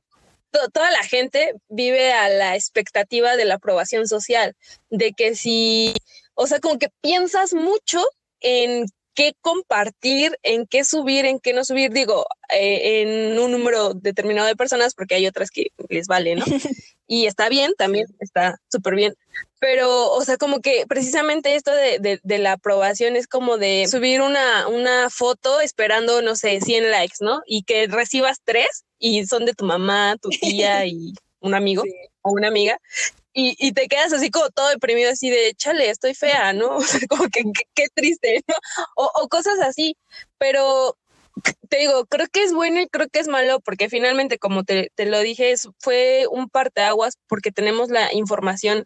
toda 0.52 0.92
la 0.92 1.04
gente 1.04 1.54
vive 1.68 2.12
a 2.12 2.30
la 2.30 2.56
expectativa 2.56 3.36
de 3.36 3.46
la 3.46 3.56
aprobación 3.56 4.08
social, 4.08 4.56
de 4.90 5.14
que 5.14 5.36
si, 5.36 5.94
o 6.34 6.48
sea, 6.48 6.60
como 6.60 6.80
que 6.80 6.90
piensas 7.02 7.54
mucho 7.54 8.04
en 8.42 8.86
qué 9.14 9.34
compartir, 9.42 10.38
en 10.44 10.66
qué 10.66 10.84
subir, 10.84 11.26
en 11.26 11.40
qué 11.40 11.54
no 11.54 11.66
subir, 11.66 11.92
digo, 11.92 12.26
eh, 12.54 13.02
en 13.02 13.40
un 13.40 13.52
número 13.52 13.94
determinado 13.94 14.48
de 14.48 14.56
personas, 14.56 14.96
porque 14.96 15.16
hay 15.16 15.28
otras 15.28 15.52
que 15.52 15.68
les 15.90 16.08
vale, 16.08 16.36
¿no? 16.36 16.46
y 17.08 17.26
está 17.26 17.50
bien, 17.50 17.74
también 17.78 18.08
está 18.20 18.60
súper 18.70 18.96
bien, 18.96 19.16
pero, 19.60 20.12
o 20.12 20.24
sea, 20.24 20.38
como 20.38 20.62
que 20.62 20.86
precisamente 20.88 21.56
esto 21.56 21.72
de, 21.72 22.20
de, 22.24 22.38
la 22.38 22.54
aprobación 22.54 23.16
es 23.16 23.28
como 23.28 23.58
de 23.58 23.88
subir 23.88 24.22
una, 24.22 24.68
una 24.68 25.10
foto 25.10 25.60
esperando, 25.60 26.22
no 26.22 26.36
sé, 26.36 26.62
100 26.62 26.92
likes, 26.92 27.18
¿no? 27.20 27.42
Y 27.46 27.64
que 27.64 27.88
recibas 27.88 28.40
tres 28.44 28.86
y 28.98 29.26
son 29.26 29.46
de 29.46 29.54
tu 29.54 29.66
mamá, 29.66 30.16
tu 30.22 30.30
tía 30.30 30.86
y 30.86 31.14
un 31.42 31.54
amigo 31.54 31.84
o 32.22 32.32
una 32.32 32.48
amiga. 32.48 32.80
Y, 33.34 33.56
y, 33.60 33.74
te 33.74 33.88
quedas 33.88 34.12
así 34.12 34.32
como 34.32 34.50
todo 34.50 34.70
deprimido, 34.70 35.12
así 35.12 35.30
de, 35.30 35.54
chale, 35.56 35.90
estoy 35.90 36.16
fea, 36.16 36.54
¿no? 36.54 36.78
O 36.78 36.82
sea, 36.82 37.00
como 37.10 37.30
que 37.30 37.44
qué 37.76 37.88
triste, 37.94 38.42
¿no? 38.48 38.56
O, 38.96 39.12
o 39.24 39.28
cosas 39.28 39.60
así. 39.60 39.96
Pero 40.38 40.98
te 41.70 41.78
digo, 41.78 42.06
creo 42.06 42.28
que 42.32 42.44
es 42.44 42.54
bueno 42.54 42.82
y 42.82 42.88
creo 42.88 43.08
que 43.10 43.20
es 43.20 43.28
malo 43.28 43.60
porque 43.60 43.90
finalmente, 43.90 44.40
como 44.40 44.64
te, 44.64 44.92
te 44.96 45.06
lo 45.06 45.20
dije, 45.20 45.54
fue 45.80 46.26
un 46.32 46.50
parteaguas 46.50 47.18
porque 47.28 47.52
tenemos 47.52 47.90
la 47.90 48.14
información 48.14 48.86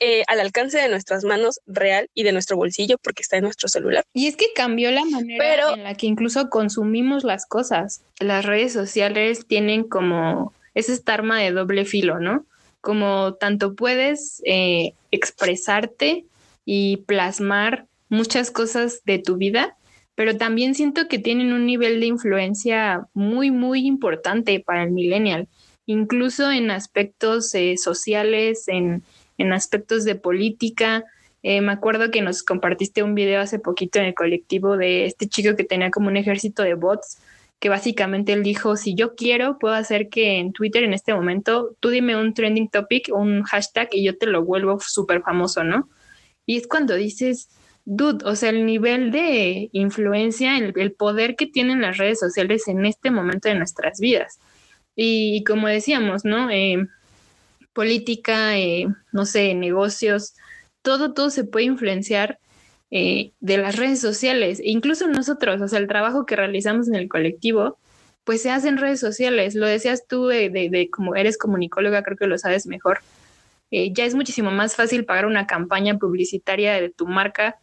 eh, 0.00 0.24
al 0.26 0.40
alcance 0.40 0.78
de 0.78 0.88
nuestras 0.88 1.24
manos 1.24 1.60
real 1.66 2.08
y 2.14 2.24
de 2.24 2.32
nuestro 2.32 2.56
bolsillo 2.56 2.98
porque 2.98 3.22
está 3.22 3.36
en 3.36 3.44
nuestro 3.44 3.68
celular. 3.68 4.04
Y 4.12 4.26
es 4.26 4.36
que 4.36 4.46
cambió 4.54 4.90
la 4.90 5.04
manera 5.04 5.72
en 5.72 5.84
la 5.84 5.94
que 5.94 6.06
incluso 6.06 6.50
consumimos 6.50 7.22
las 7.22 7.46
cosas. 7.46 8.02
Las 8.18 8.44
redes 8.44 8.72
sociales 8.72 9.46
tienen 9.46 9.84
como 9.84 10.52
es 10.74 10.88
esta 10.88 11.14
arma 11.14 11.38
de 11.38 11.52
doble 11.52 11.84
filo, 11.84 12.18
¿no? 12.18 12.44
Como 12.80 13.34
tanto 13.34 13.74
puedes 13.74 14.42
eh, 14.44 14.94
expresarte 15.10 16.26
y 16.64 16.98
plasmar 17.06 17.86
muchas 18.08 18.50
cosas 18.50 19.00
de 19.04 19.18
tu 19.18 19.36
vida, 19.36 19.76
pero 20.16 20.36
también 20.36 20.74
siento 20.74 21.08
que 21.08 21.18
tienen 21.18 21.52
un 21.52 21.66
nivel 21.66 22.00
de 22.00 22.06
influencia 22.06 23.06
muy, 23.14 23.50
muy 23.50 23.86
importante 23.86 24.60
para 24.60 24.82
el 24.82 24.90
millennial, 24.90 25.48
incluso 25.86 26.50
en 26.50 26.70
aspectos 26.70 27.54
eh, 27.54 27.76
sociales, 27.76 28.68
en, 28.68 29.02
en, 29.38 29.52
aspectos 29.52 30.04
de 30.04 30.14
política. 30.14 31.04
Eh, 31.42 31.60
me 31.60 31.72
acuerdo 31.72 32.10
que 32.10 32.22
nos 32.22 32.42
compartiste 32.42 33.02
un 33.02 33.14
video 33.14 33.40
hace 33.40 33.58
poquito 33.58 33.98
en 33.98 34.06
el 34.06 34.14
colectivo 34.14 34.76
de 34.76 35.06
este 35.06 35.28
chico 35.28 35.56
que 35.56 35.64
tenía 35.64 35.90
como 35.90 36.08
un 36.08 36.16
ejército 36.16 36.62
de 36.62 36.74
bots, 36.74 37.18
que 37.58 37.68
básicamente 37.68 38.32
él 38.32 38.42
dijo, 38.42 38.76
si 38.76 38.94
yo 38.94 39.14
quiero, 39.14 39.58
puedo 39.58 39.74
hacer 39.74 40.08
que 40.08 40.38
en 40.38 40.52
Twitter 40.52 40.84
en 40.84 40.94
este 40.94 41.14
momento 41.14 41.76
tú 41.80 41.90
dime 41.90 42.16
un 42.16 42.34
trending 42.34 42.68
topic, 42.68 43.10
un 43.12 43.42
hashtag 43.42 43.88
y 43.92 44.04
yo 44.04 44.16
te 44.16 44.26
lo 44.26 44.44
vuelvo 44.44 44.78
súper 44.80 45.22
famoso, 45.22 45.64
¿no? 45.64 45.88
Y 46.46 46.56
es 46.56 46.66
cuando 46.66 46.94
dices, 46.94 47.48
dude, 47.84 48.24
o 48.24 48.36
sea, 48.36 48.50
el 48.50 48.66
nivel 48.66 49.10
de 49.10 49.68
influencia, 49.72 50.56
el, 50.58 50.92
poder 50.92 51.36
que 51.36 51.46
tienen 51.46 51.82
las 51.82 51.98
redes 51.98 52.20
sociales 52.20 52.68
en 52.68 52.84
este 52.84 53.10
momento 53.10 53.48
de 53.48 53.54
nuestras 53.54 53.98
vidas. 54.00 54.40
Y, 54.96 55.44
como 55.44 55.68
decíamos, 55.68 56.24
¿no? 56.24 56.50
Eh, 56.50 56.86
política, 57.74 58.58
eh, 58.58 58.86
no 59.12 59.26
sé, 59.26 59.54
negocios, 59.54 60.34
todo, 60.82 61.12
todo 61.12 61.30
se 61.30 61.44
puede 61.44 61.66
influenciar 61.66 62.38
eh, 62.90 63.32
de 63.40 63.58
las 63.58 63.76
redes 63.76 64.00
sociales. 64.00 64.60
Incluso 64.64 65.08
nosotros, 65.08 65.60
o 65.60 65.68
sea, 65.68 65.78
el 65.78 65.88
trabajo 65.88 66.26
que 66.26 66.36
realizamos 66.36 66.88
en 66.88 66.94
el 66.94 67.08
colectivo, 67.08 67.78
pues 68.24 68.42
se 68.42 68.50
hace 68.50 68.68
en 68.68 68.78
redes 68.78 69.00
sociales. 69.00 69.54
Lo 69.54 69.66
decías 69.66 70.06
tú 70.08 70.26
de, 70.28 70.50
de, 70.50 70.88
como 70.90 71.16
eres 71.16 71.36
comunicóloga, 71.38 72.02
creo 72.02 72.16
que 72.16 72.26
lo 72.26 72.38
sabes 72.38 72.66
mejor. 72.66 73.00
ya 73.70 74.04
es 74.04 74.14
muchísimo 74.14 74.50
más 74.50 74.76
fácil 74.76 75.04
pagar 75.04 75.26
una 75.26 75.46
campaña 75.46 75.98
publicitaria 75.98 76.74
de 76.80 76.90
tu 76.90 77.06
marca 77.06 77.56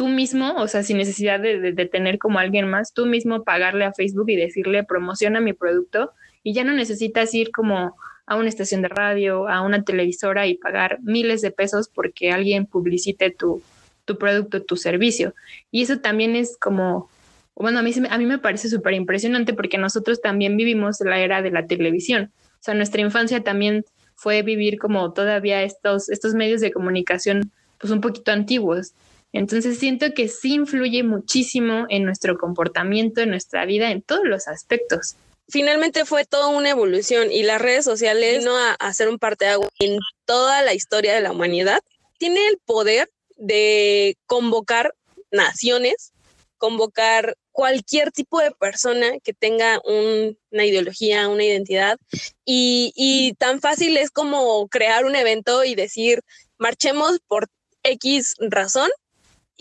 tú 0.00 0.08
mismo, 0.08 0.54
o 0.56 0.66
sea, 0.66 0.82
sin 0.82 0.96
necesidad 0.96 1.40
de, 1.40 1.74
tener 1.92 2.18
como 2.18 2.38
alguien 2.38 2.66
más, 2.66 2.94
tú 2.94 3.04
mismo 3.04 3.44
pagarle 3.44 3.84
a 3.84 3.92
Facebook 3.92 4.30
y 4.30 4.36
decirle 4.36 4.82
promociona 4.82 5.40
mi 5.40 5.52
producto 5.52 6.12
y 6.42 6.54
ya 6.54 6.64
no 6.64 6.72
necesitas 6.72 7.34
ir 7.34 7.50
como 7.50 7.96
a 8.30 8.36
una 8.36 8.48
estación 8.48 8.80
de 8.80 8.86
radio, 8.86 9.48
a 9.48 9.60
una 9.60 9.82
televisora 9.82 10.46
y 10.46 10.54
pagar 10.54 11.00
miles 11.02 11.40
de 11.40 11.50
pesos 11.50 11.90
porque 11.92 12.30
alguien 12.30 12.64
publicite 12.64 13.32
tu, 13.32 13.60
tu 14.04 14.18
producto, 14.18 14.62
tu 14.62 14.76
servicio. 14.76 15.34
Y 15.72 15.82
eso 15.82 15.98
también 15.98 16.36
es 16.36 16.56
como, 16.56 17.10
bueno, 17.56 17.80
a 17.80 17.82
mí, 17.82 17.92
a 18.08 18.18
mí 18.18 18.26
me 18.26 18.38
parece 18.38 18.68
súper 18.68 18.94
impresionante 18.94 19.52
porque 19.52 19.78
nosotros 19.78 20.20
también 20.20 20.56
vivimos 20.56 21.00
la 21.00 21.18
era 21.18 21.42
de 21.42 21.50
la 21.50 21.66
televisión. 21.66 22.30
O 22.52 22.62
sea, 22.62 22.74
nuestra 22.74 23.00
infancia 23.00 23.42
también 23.42 23.84
fue 24.14 24.42
vivir 24.42 24.78
como 24.78 25.12
todavía 25.12 25.64
estos, 25.64 26.08
estos 26.08 26.34
medios 26.34 26.60
de 26.60 26.70
comunicación 26.70 27.50
pues 27.80 27.92
un 27.92 28.00
poquito 28.00 28.30
antiguos. 28.30 28.92
Entonces 29.32 29.76
siento 29.80 30.14
que 30.14 30.28
sí 30.28 30.54
influye 30.54 31.02
muchísimo 31.02 31.86
en 31.88 32.04
nuestro 32.04 32.38
comportamiento, 32.38 33.22
en 33.22 33.30
nuestra 33.30 33.66
vida, 33.66 33.90
en 33.90 34.02
todos 34.02 34.24
los 34.24 34.46
aspectos. 34.46 35.16
Finalmente 35.50 36.04
fue 36.04 36.24
toda 36.24 36.48
una 36.48 36.70
evolución 36.70 37.30
y 37.32 37.42
las 37.42 37.60
redes 37.60 37.84
sociales 37.84 38.38
vino 38.38 38.56
a 38.56 38.72
hacer 38.74 39.08
un 39.08 39.18
parte 39.18 39.46
agua 39.46 39.68
en 39.78 39.98
toda 40.24 40.62
la 40.62 40.74
historia 40.74 41.14
de 41.14 41.20
la 41.20 41.32
humanidad. 41.32 41.80
Tiene 42.18 42.46
el 42.48 42.58
poder 42.58 43.10
de 43.36 44.16
convocar 44.26 44.94
naciones, 45.30 46.12
convocar 46.58 47.36
cualquier 47.52 48.12
tipo 48.12 48.40
de 48.40 48.52
persona 48.52 49.18
que 49.22 49.32
tenga 49.32 49.80
una 49.84 50.64
ideología, 50.64 51.28
una 51.28 51.44
identidad. 51.44 51.98
Y, 52.44 52.92
y 52.94 53.34
tan 53.34 53.60
fácil 53.60 53.96
es 53.96 54.10
como 54.10 54.68
crear 54.68 55.04
un 55.04 55.16
evento 55.16 55.64
y 55.64 55.74
decir, 55.74 56.20
marchemos 56.58 57.18
por 57.26 57.48
X 57.82 58.34
razón 58.38 58.90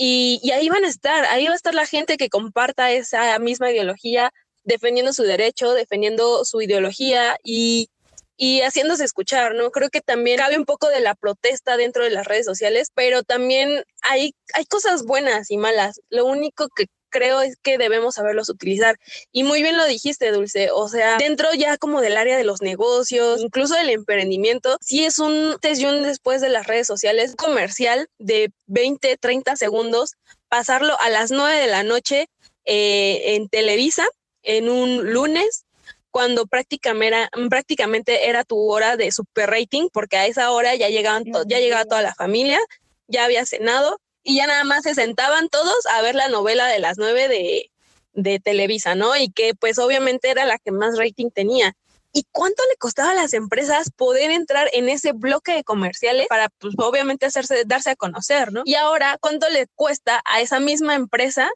y, 0.01 0.51
ahí 0.51 0.69
van 0.69 0.85
a 0.85 0.87
estar, 0.87 1.25
ahí 1.25 1.45
va 1.47 1.51
a 1.51 1.57
estar 1.57 1.75
la 1.75 1.85
gente 1.85 2.15
que 2.15 2.29
comparta 2.29 2.89
esa 2.91 3.37
misma 3.37 3.69
ideología, 3.69 4.31
defendiendo 4.63 5.13
su 5.13 5.23
derecho, 5.23 5.73
defendiendo 5.73 6.45
su 6.45 6.61
ideología 6.61 7.37
y, 7.43 7.89
y 8.37 8.61
haciéndose 8.61 9.03
escuchar, 9.03 9.55
¿no? 9.55 9.71
Creo 9.71 9.89
que 9.89 10.01
también 10.01 10.37
cabe 10.37 10.57
un 10.57 10.65
poco 10.65 10.87
de 10.87 11.01
la 11.01 11.15
protesta 11.15 11.77
dentro 11.77 12.03
de 12.03 12.09
las 12.11 12.25
redes 12.25 12.45
sociales, 12.45 12.91
pero 12.93 13.23
también 13.23 13.83
hay, 14.01 14.33
hay 14.53 14.65
cosas 14.65 15.03
buenas 15.03 15.51
y 15.51 15.57
malas. 15.57 16.01
Lo 16.09 16.25
único 16.25 16.69
que 16.69 16.85
creo 17.09 17.41
es 17.41 17.57
que 17.61 17.77
debemos 17.77 18.15
saberlos 18.15 18.49
utilizar. 18.49 18.97
Y 19.31 19.43
muy 19.43 19.61
bien 19.61 19.77
lo 19.77 19.85
dijiste, 19.85 20.31
Dulce, 20.31 20.69
o 20.71 20.87
sea, 20.87 21.17
dentro 21.17 21.53
ya 21.53 21.77
como 21.77 22.01
del 22.01 22.17
área 22.17 22.37
de 22.37 22.43
los 22.43 22.61
negocios, 22.61 23.41
incluso 23.41 23.75
del 23.75 23.89
emprendimiento, 23.89 24.77
si 24.79 25.03
es 25.05 25.19
un 25.19 25.57
test 25.59 25.81
y 25.81 25.85
un 25.85 26.03
después 26.03 26.41
de 26.41 26.49
las 26.49 26.67
redes 26.67 26.87
sociales 26.87 27.35
comercial 27.35 28.07
de 28.19 28.51
20, 28.67 29.17
30 29.17 29.55
segundos, 29.55 30.13
pasarlo 30.47 30.99
a 30.99 31.09
las 31.09 31.31
9 31.31 31.59
de 31.59 31.67
la 31.67 31.83
noche 31.83 32.29
eh, 32.65 33.35
en 33.35 33.49
Televisa 33.49 34.07
en 34.43 34.69
un 34.69 35.11
lunes 35.11 35.65
cuando 36.11 36.47
prácticamente 36.47 38.29
era, 38.29 38.43
tu 38.43 38.57
hora 38.71 38.97
de 38.97 39.11
super 39.11 39.49
rating, 39.49 39.89
porque 39.93 40.17
a 40.17 40.25
esa 40.25 40.51
hora 40.51 40.75
ya 40.75 40.89
llegaban 40.89 41.23
ya 41.47 41.59
llegaba 41.59 41.85
toda 41.85 42.01
la 42.01 42.15
familia, 42.15 42.59
ya 43.07 43.25
había 43.25 43.45
cenado 43.45 43.99
y 44.23 44.37
ya 44.37 44.47
nada 44.47 44.63
más 44.63 44.83
se 44.83 44.95
sentaban 44.95 45.49
todos 45.49 45.85
a 45.91 46.01
ver 46.01 46.15
la 46.15 46.27
novela 46.27 46.67
de 46.67 46.79
las 46.79 46.97
nueve 46.97 47.27
de, 47.27 47.71
de 48.13 48.39
Televisa, 48.39 48.95
¿no? 48.95 49.15
Y 49.15 49.29
que 49.29 49.53
pues 49.53 49.77
obviamente 49.77 50.29
era 50.29 50.45
la 50.45 50.57
que 50.57 50.71
más 50.71 50.97
rating 50.97 51.29
tenía. 51.29 51.75
¿Y 52.11 52.25
cuánto 52.31 52.63
le 52.71 52.75
costaba 52.77 53.11
a 53.11 53.15
las 53.15 53.33
empresas 53.33 53.91
poder 53.95 54.31
entrar 54.31 54.67
en 54.73 54.89
ese 54.89 55.11
bloque 55.11 55.53
de 55.53 55.63
comerciales 55.63 56.25
para, 56.27 56.49
pues, 56.49 56.73
obviamente, 56.79 57.27
hacerse, 57.27 57.65
darse 57.67 57.91
a 57.91 57.95
conocer, 57.95 58.51
¿no? 58.51 58.63
Y 58.65 58.73
ahora, 58.73 59.19
¿cuánto 59.21 59.47
le 59.49 59.67
cuesta 59.75 60.19
a 60.25 60.41
esa 60.41 60.59
misma 60.59 60.95
empresa 60.95 61.51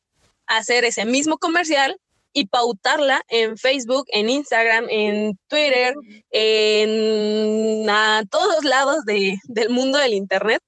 hacer 0.46 0.86
ese 0.86 1.06
mismo 1.06 1.40
comercial 1.40 2.00
y 2.34 2.48
pautarla 2.48 3.22
en 3.30 3.58
Facebook, 3.58 4.06
en 4.10 4.30
Instagram, 4.30 4.88
en 4.90 5.38
Twitter, 5.48 5.94
en 6.32 7.90
a 7.90 8.24
todos 8.30 8.64
lados 8.66 9.06
de, 9.06 9.38
del 9.48 9.70
mundo 9.70 10.00
del 10.00 10.14
Internet 10.14 10.62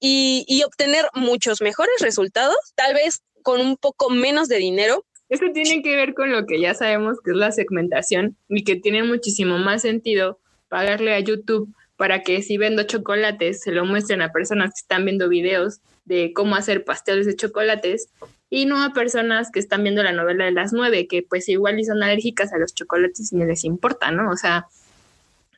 y, 0.00 0.62
obtener 0.64 1.06
muchos 1.14 1.60
mejores 1.60 1.94
resultados, 2.00 2.56
tal 2.74 2.94
vez 2.94 3.22
con 3.42 3.60
un 3.60 3.76
poco 3.76 4.10
menos 4.10 4.48
de 4.48 4.56
dinero. 4.58 5.04
Esto 5.28 5.46
tiene 5.52 5.82
que 5.82 5.96
ver 5.96 6.14
con 6.14 6.30
lo 6.30 6.46
que 6.46 6.60
ya 6.60 6.74
sabemos 6.74 7.18
que 7.24 7.32
es 7.32 7.36
la 7.36 7.52
segmentación 7.52 8.36
y 8.48 8.64
que 8.64 8.76
tiene 8.76 9.02
muchísimo 9.02 9.58
más 9.58 9.82
sentido 9.82 10.38
pagarle 10.68 11.14
a 11.14 11.20
YouTube 11.20 11.72
para 11.96 12.22
que 12.22 12.42
si 12.42 12.56
vendo 12.56 12.84
chocolates 12.84 13.60
se 13.60 13.72
lo 13.72 13.84
muestren 13.84 14.22
a 14.22 14.32
personas 14.32 14.70
que 14.70 14.80
están 14.82 15.04
viendo 15.04 15.28
videos 15.28 15.80
de 16.04 16.32
cómo 16.32 16.54
hacer 16.54 16.84
pasteles 16.84 17.26
de 17.26 17.36
chocolates 17.36 18.08
y 18.50 18.66
no 18.66 18.82
a 18.82 18.92
personas 18.92 19.50
que 19.50 19.60
están 19.60 19.82
viendo 19.82 20.02
la 20.02 20.12
novela 20.12 20.46
de 20.46 20.52
las 20.52 20.72
nueve, 20.72 21.06
que 21.06 21.22
pues 21.22 21.48
igual 21.48 21.78
y 21.78 21.84
son 21.84 22.02
alérgicas 22.02 22.52
a 22.52 22.58
los 22.58 22.74
chocolates 22.74 23.32
y 23.32 23.36
no 23.36 23.44
les 23.44 23.64
importa, 23.64 24.10
¿no? 24.10 24.30
O 24.30 24.36
sea, 24.36 24.66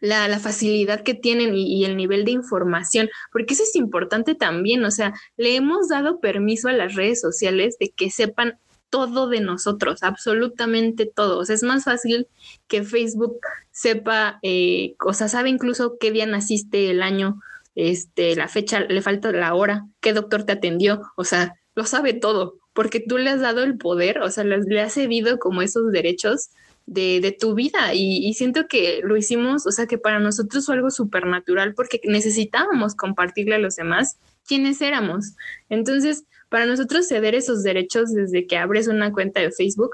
la, 0.01 0.39
facilidad 0.39 1.03
que 1.03 1.15
tienen 1.15 1.55
y, 1.55 1.85
el 1.85 1.97
nivel 1.97 2.25
de 2.25 2.33
información, 2.33 3.11
porque 3.33 3.55
eso 3.55 3.63
es 3.63 3.77
importante 3.77 4.35
también, 4.35 4.85
o 4.85 4.91
sea, 4.91 5.15
le 5.37 5.57
hemos 5.57 5.89
dado 5.89 6.21
permiso 6.21 6.69
a 6.69 6.73
las 6.73 6.95
redes 6.95 7.21
sociales 7.21 7.77
de 7.79 7.91
que 7.91 8.11
sepan 8.11 8.59
todo 8.89 9.29
de 9.29 9.41
nosotros, 9.41 10.03
absolutamente 10.03 11.07
todo. 11.07 11.39
O 11.39 11.45
sea, 11.45 11.55
es 11.55 11.63
más 11.63 11.85
fácil 11.85 12.27
que 12.67 12.83
Facebook 12.83 13.39
sepa, 13.71 14.41
eh, 14.43 14.97
o 15.05 15.13
sea, 15.13 15.29
sabe 15.29 15.49
incluso 15.49 15.97
qué 16.01 16.11
día 16.11 16.27
naciste, 16.27 16.91
el 16.91 17.03
año, 17.03 17.41
este, 17.77 18.35
la 18.35 18.49
fecha, 18.49 18.81
le 18.81 19.01
falta 19.03 19.31
la 19.31 19.55
hora, 19.55 19.87
qué 20.01 20.13
doctor 20.13 20.45
te 20.45 20.53
atendió, 20.53 21.03
o 21.17 21.25
sea, 21.25 21.55
lo 21.75 21.85
sabe 21.85 22.15
todo, 22.15 22.60
porque 22.73 23.01
tú 23.01 23.19
le 23.19 23.31
has 23.31 23.41
dado 23.41 23.63
el 23.63 23.77
poder, 23.77 24.21
o 24.21 24.31
sea, 24.31 24.45
le, 24.45 24.81
has 24.81 24.95
cedido 24.95 25.39
como 25.39 25.63
esos 25.63 25.93
derechos 25.93 26.51
de, 26.87 27.21
de 27.21 27.33
tu 27.33 27.55
vida 27.55 27.95
y, 27.95 28.27
y, 28.27 28.35
siento 28.35 28.67
que 28.69 29.01
lo 29.05 29.17
hicimos, 29.17 29.67
o 29.67 29.71
sea, 29.71 29.87
que 29.87 29.99
para 29.99 30.19
nosotros 30.19 30.67
fue 30.67 30.77
algo 30.77 30.91
súper 30.91 31.27
natural 31.27 31.75
porque 31.75 32.01
necesitábamos 32.05 32.95
compartirle 32.95 33.57
a 33.57 33.59
los 33.59 33.77
demás 33.77 34.19
quiénes 34.47 34.81
éramos. 34.81 35.35
Entonces, 35.69 36.25
para 36.49 36.67
nosotros 36.67 37.07
ceder 37.07 37.35
esos 37.35 37.63
derechos 37.63 38.13
desde 38.13 38.47
que 38.47 38.59
abres 38.59 38.89
una 38.89 39.13
cuenta 39.13 39.41
de 39.41 39.53
Facebook 39.53 39.93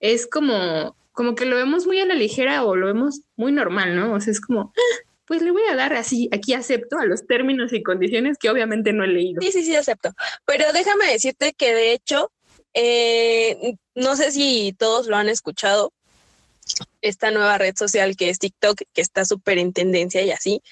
es 0.00 0.26
como, 0.26 0.96
como 1.12 1.34
que 1.34 1.46
lo 1.46 1.56
vemos 1.56 1.86
muy 1.86 2.00
a 2.00 2.06
la 2.06 2.14
ligera 2.14 2.64
o 2.64 2.76
lo 2.76 2.86
vemos 2.86 3.22
muy 3.36 3.52
normal, 3.52 3.96
¿no? 3.96 4.12
O 4.12 4.20
sea, 4.20 4.32
es 4.32 4.40
como, 4.40 4.72
pues 5.32 5.40
le 5.40 5.50
voy 5.50 5.62
a 5.62 5.74
dar 5.74 5.94
así, 5.94 6.28
aquí 6.30 6.52
acepto 6.52 6.98
a 6.98 7.06
los 7.06 7.26
términos 7.26 7.72
y 7.72 7.82
condiciones 7.82 8.36
que 8.36 8.50
obviamente 8.50 8.92
no 8.92 9.02
he 9.02 9.06
leído. 9.06 9.40
Sí, 9.40 9.50
sí, 9.50 9.62
sí, 9.64 9.74
acepto. 9.74 10.10
Pero 10.44 10.70
déjame 10.74 11.06
decirte 11.06 11.54
que 11.54 11.72
de 11.72 11.94
hecho, 11.94 12.30
eh, 12.74 13.76
no 13.94 14.14
sé 14.14 14.30
si 14.30 14.76
todos 14.78 15.06
lo 15.06 15.16
han 15.16 15.30
escuchado, 15.30 15.94
esta 17.02 17.30
nueva 17.30 17.58
red 17.58 17.74
social 17.76 18.16
que 18.16 18.30
es 18.30 18.38
TikTok, 18.38 18.82
que 18.92 19.00
está 19.00 19.24
súper 19.24 19.58
en 19.58 19.72
tendencia 19.72 20.22
y 20.22 20.30
así, 20.30 20.62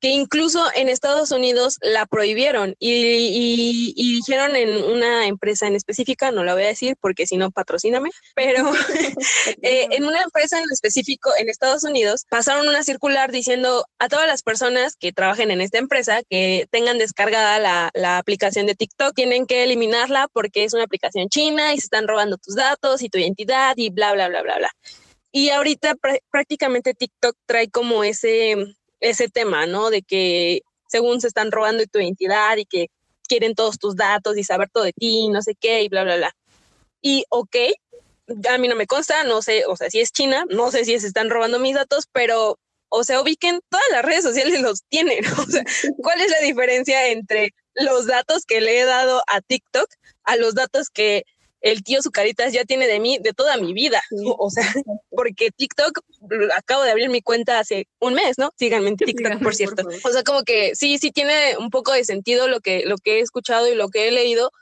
que 0.00 0.08
incluso 0.08 0.64
en 0.74 0.88
Estados 0.88 1.32
Unidos 1.32 1.78
la 1.82 2.06
prohibieron 2.06 2.76
y, 2.78 3.94
dijeron 4.20 4.54
en 4.54 4.84
una 4.84 5.26
empresa 5.26 5.66
en 5.66 5.74
específica, 5.74 6.30
no 6.30 6.44
la 6.44 6.54
voy 6.54 6.64
a 6.64 6.68
decir 6.68 6.96
porque 7.00 7.26
si 7.26 7.36
no, 7.36 7.50
patrocíname, 7.50 8.10
pero 8.34 8.70
eh, 9.62 9.88
en 9.90 10.04
una 10.04 10.22
empresa 10.22 10.58
en 10.58 10.70
específico 10.70 11.30
en 11.38 11.48
Estados 11.48 11.84
Unidos 11.84 12.26
pasaron 12.28 12.68
una 12.68 12.82
circular 12.82 13.32
diciendo 13.32 13.86
a 13.98 14.08
todas 14.08 14.26
las 14.26 14.42
personas 14.42 14.96
que 14.96 15.12
trabajen 15.12 15.50
en 15.50 15.60
esta 15.60 15.78
empresa 15.78 16.20
que 16.28 16.66
tengan 16.70 16.98
descargada 16.98 17.58
la, 17.58 17.90
la 17.94 18.18
aplicación 18.18 18.66
de 18.66 18.74
TikTok, 18.74 19.14
tienen 19.14 19.46
que 19.46 19.64
eliminarla 19.64 20.28
porque 20.32 20.64
es 20.64 20.74
una 20.74 20.84
aplicación 20.84 21.28
china 21.28 21.74
y 21.74 21.78
se 21.78 21.86
están 21.86 22.06
robando 22.06 22.36
tus 22.36 22.54
datos 22.54 23.02
y 23.02 23.08
tu 23.08 23.18
identidad 23.18 23.74
y 23.76 23.90
bla, 23.90 24.12
bla, 24.12 24.28
bla, 24.28 24.42
bla, 24.42 24.58
bla. 24.58 24.70
Y 25.32 25.50
ahorita 25.50 25.94
prácticamente 26.30 26.94
TikTok 26.94 27.36
trae 27.46 27.70
como 27.70 28.02
ese, 28.04 28.56
ese 29.00 29.28
tema, 29.28 29.66
¿no? 29.66 29.90
De 29.90 30.02
que 30.02 30.62
según 30.88 31.20
se 31.20 31.28
están 31.28 31.52
robando 31.52 31.84
tu 31.86 32.00
identidad 32.00 32.56
y 32.56 32.64
que 32.64 32.88
quieren 33.28 33.54
todos 33.54 33.78
tus 33.78 33.94
datos 33.94 34.36
y 34.36 34.44
saber 34.44 34.68
todo 34.72 34.84
de 34.84 34.92
ti, 34.92 35.28
no 35.28 35.40
sé 35.40 35.54
qué, 35.54 35.82
y 35.82 35.88
bla, 35.88 36.02
bla, 36.02 36.16
bla. 36.16 36.32
Y 37.00 37.24
ok, 37.30 37.56
a 38.48 38.58
mí 38.58 38.68
no 38.68 38.74
me 38.74 38.86
consta, 38.86 39.24
no 39.24 39.40
sé, 39.40 39.64
o 39.66 39.76
sea, 39.76 39.88
si 39.88 40.00
es 40.00 40.12
China, 40.12 40.44
no 40.50 40.70
sé 40.70 40.84
si 40.84 40.98
se 40.98 41.06
están 41.06 41.30
robando 41.30 41.58
mis 41.58 41.74
datos, 41.74 42.06
pero, 42.12 42.58
o 42.88 43.04
sea, 43.04 43.20
ubiquen, 43.20 43.60
todas 43.68 43.86
las 43.92 44.04
redes 44.04 44.24
sociales 44.24 44.60
los 44.60 44.82
tienen, 44.88 45.24
o 45.38 45.46
sea, 45.46 45.64
¿cuál 46.02 46.20
es 46.20 46.30
la 46.30 46.40
diferencia 46.40 47.08
entre 47.08 47.50
los 47.74 48.06
datos 48.06 48.44
que 48.44 48.60
le 48.60 48.80
he 48.80 48.84
dado 48.84 49.22
a 49.28 49.40
TikTok 49.40 49.88
a 50.24 50.36
los 50.36 50.54
datos 50.54 50.90
que 50.90 51.24
el 51.60 51.82
tío 51.82 52.02
Zucaritas 52.02 52.52
ya 52.52 52.64
tiene 52.64 52.86
de 52.86 53.00
mí 53.00 53.18
de 53.18 53.32
toda 53.32 53.56
mi 53.56 53.72
vida. 53.72 54.02
O 54.38 54.50
sea, 54.50 54.64
porque 55.10 55.50
TikTok, 55.50 56.00
acabo 56.56 56.82
de 56.82 56.90
abrir 56.90 57.10
mi 57.10 57.22
cuenta 57.22 57.58
hace 57.58 57.86
un 57.98 58.14
mes, 58.14 58.38
¿no? 58.38 58.52
Síganme 58.58 58.88
en 58.88 58.96
TikTok, 58.96 59.42
por 59.42 59.54
cierto. 59.54 59.86
o 60.04 60.10
sea, 60.10 60.22
como 60.22 60.42
que 60.42 60.74
sí, 60.74 60.98
sí 60.98 61.10
tiene 61.10 61.56
un 61.58 61.70
poco 61.70 61.92
de 61.92 62.04
sentido 62.04 62.48
lo 62.48 62.60
que, 62.60 62.84
lo 62.86 62.96
que 62.96 63.18
he 63.18 63.20
escuchado 63.20 63.68
y 63.68 63.74
lo 63.74 63.88
que 63.88 64.08
he 64.08 64.10
leído, 64.10 64.52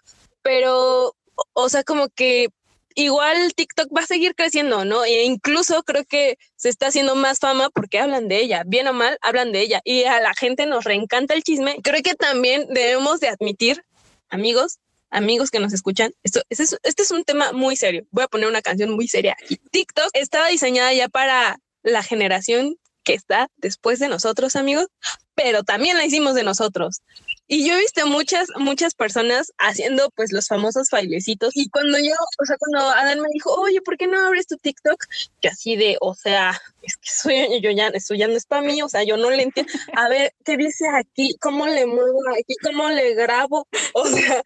pero, 0.43 1.14
o 1.52 1.69
sea, 1.69 1.85
como 1.85 2.09
que 2.09 2.49
igual 2.95 3.55
TikTok 3.55 3.97
va 3.97 4.00
a 4.00 4.07
seguir 4.07 4.35
creciendo, 4.35 4.85
¿no? 4.85 5.05
E 5.05 5.23
incluso 5.25 5.83
creo 5.85 6.05
que 6.05 6.37
se 6.57 6.69
está 6.69 6.88
haciendo 6.88 7.14
más 7.14 7.38
fama 7.38 7.71
porque 7.71 8.00
hablan 8.00 8.26
de 8.26 8.40
ella, 8.40 8.64
bien 8.67 8.88
o 8.88 8.93
mal, 8.93 9.19
hablan 9.21 9.52
de 9.52 9.61
ella 9.61 9.81
y 9.85 10.05
a 10.05 10.21
la 10.21 10.35
gente 10.35 10.67
nos 10.67 10.85
reencanta 10.85 11.35
el 11.35 11.45
chisme. 11.45 11.76
Creo 11.83 12.02
que 12.02 12.14
también 12.14 12.67
debemos 12.71 13.21
de 13.21 13.28
admitir, 13.28 13.85
amigos, 14.31 14.78
amigos 15.11 15.50
que 15.50 15.61
nos 15.61 15.73
escuchan, 15.73 16.12
esto, 16.23 16.41
este, 16.49 16.65
es, 16.65 16.79
este 16.83 17.03
es 17.03 17.11
un 17.11 17.25
tema 17.25 17.53
muy 17.53 17.77
serio. 17.77 18.07
Voy 18.11 18.25
a 18.25 18.29
poner 18.29 18.49
una 18.49 18.62
canción 18.62 18.91
muy 18.91 19.09
seria. 19.09 19.37
TikTok 19.71 20.11
estaba 20.15 20.49
diseñada 20.49 20.93
ya 20.93 21.09
para 21.09 21.59
la 21.83 22.03
generación 22.03 22.77
que 23.09 23.15
está 23.15 23.49
después 23.57 23.99
de 24.00 24.09
nosotros, 24.09 24.55
amigos, 24.55 24.87
pero 25.35 25.62
también 25.62 25.97
la 25.97 26.05
hicimos 26.05 26.35
de 26.35 26.43
nosotros. 26.43 27.00
Y 27.47 27.67
yo 27.67 27.75
he 27.75 27.81
visto 27.81 28.07
muchas, 28.07 28.49
muchas 28.57 28.95
personas 28.95 29.50
haciendo 29.57 30.11
pues 30.15 30.31
los 30.33 30.47
famosos 30.47 30.91
bailecitos. 30.91 31.57
Y 31.57 31.71
cuando 31.71 31.97
yo, 31.99 32.12
o 32.38 32.45
sea, 32.45 32.57
cuando 32.59 32.87
Adán 32.91 33.21
me 33.21 33.29
dijo, 33.33 33.50
oye, 33.55 33.81
¿por 33.81 33.97
qué 33.97 34.07
no 34.07 34.27
abres 34.27 34.47
tu 34.47 34.57
TikTok? 34.57 35.03
Que 35.41 35.49
así 35.49 35.77
de, 35.77 35.97
o 36.03 36.15
sea, 36.15 36.61
es 36.83 36.97
que 36.99 37.09
soy, 37.11 37.62
yo 37.62 37.71
ya, 37.71 37.88
eso 37.88 38.15
ya 38.15 38.29
no 38.29 38.35
es 38.35 38.45
para 38.45 38.61
mí, 38.61 38.83
o 38.83 38.88
sea, 38.91 39.05
yo 39.05 39.17
no 39.17 39.31
le 39.31 39.45
entiendo. 39.45 39.73
A 39.97 40.11
ver, 40.11 40.35
¿qué 40.45 40.59
dice 40.59 40.85
aquí? 40.95 41.35
¿Cómo 41.41 41.67
le 41.67 41.87
muevo 41.87 42.21
aquí? 42.38 42.55
¿Cómo 42.62 42.91
le 42.91 43.15
grabo? 43.15 43.67
O 43.95 44.07
sea, 44.07 44.43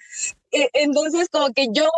entonces 0.52 1.28
como 1.28 1.52
que 1.52 1.68
yo, 1.73 1.88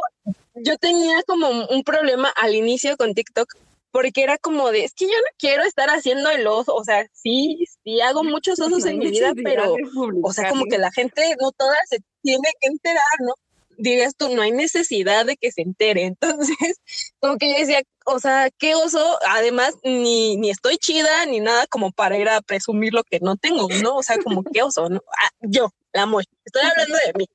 yo 0.55 0.76
tenía 0.78 1.22
como 1.26 1.66
un 1.66 1.83
problema 1.83 2.28
al 2.31 2.55
inicio 2.55 2.96
con 2.96 3.14
TikTok 3.14 3.55
porque 3.94 4.24
era 4.24 4.38
como 4.38 4.72
de, 4.72 4.83
es 4.83 4.92
que 4.92 5.05
yo 5.05 5.12
no 5.12 5.37
quiero 5.38 5.62
estar 5.62 5.88
haciendo 5.88 6.28
el 6.28 6.44
oso, 6.48 6.74
o 6.74 6.83
sea, 6.83 7.07
sí, 7.12 7.64
sí 7.85 8.00
hago 8.00 8.24
muchos 8.24 8.59
osos 8.59 8.85
en 8.87 8.98
mi 8.98 9.07
vida, 9.07 9.33
pero, 9.37 9.76
o 10.20 10.33
sea, 10.33 10.48
como 10.48 10.64
que 10.64 10.78
la 10.78 10.90
gente 10.90 11.22
no 11.40 11.52
toda 11.52 11.76
se 11.88 12.00
tiene 12.20 12.48
que 12.61 12.66
enterar, 12.66 13.05
¿no? 13.20 13.35
Digas 13.78 14.16
tú, 14.16 14.35
no 14.35 14.42
hay 14.42 14.50
necesidad 14.50 15.24
de 15.24 15.37
que 15.37 15.52
se 15.52 15.62
entere. 15.62 16.02
Entonces, 16.07 16.81
como 17.20 17.37
que 17.37 17.52
yo 17.52 17.59
decía, 17.61 17.83
o 18.05 18.18
sea, 18.18 18.50
qué 18.59 18.74
oso, 18.74 19.16
además, 19.28 19.76
ni, 19.85 20.38
ni 20.38 20.50
estoy 20.50 20.76
chida, 20.76 21.24
ni 21.26 21.38
nada 21.38 21.68
como 21.68 21.92
para 21.92 22.18
ir 22.18 22.28
a 22.28 22.40
presumir 22.40 22.92
lo 22.92 23.05
que 23.05 23.20
no 23.20 23.37
tengo, 23.37 23.68
¿no? 23.81 23.94
O 23.94 24.02
sea, 24.02 24.18
como 24.18 24.42
qué 24.52 24.62
oso, 24.64 24.88
¿no? 24.88 25.05
Ah, 25.22 25.31
yo, 25.40 25.70
la 25.92 26.07
mocha, 26.07 26.31
estoy 26.44 26.62
hablando 26.62 26.96
de 26.96 27.12
mí. 27.16 27.28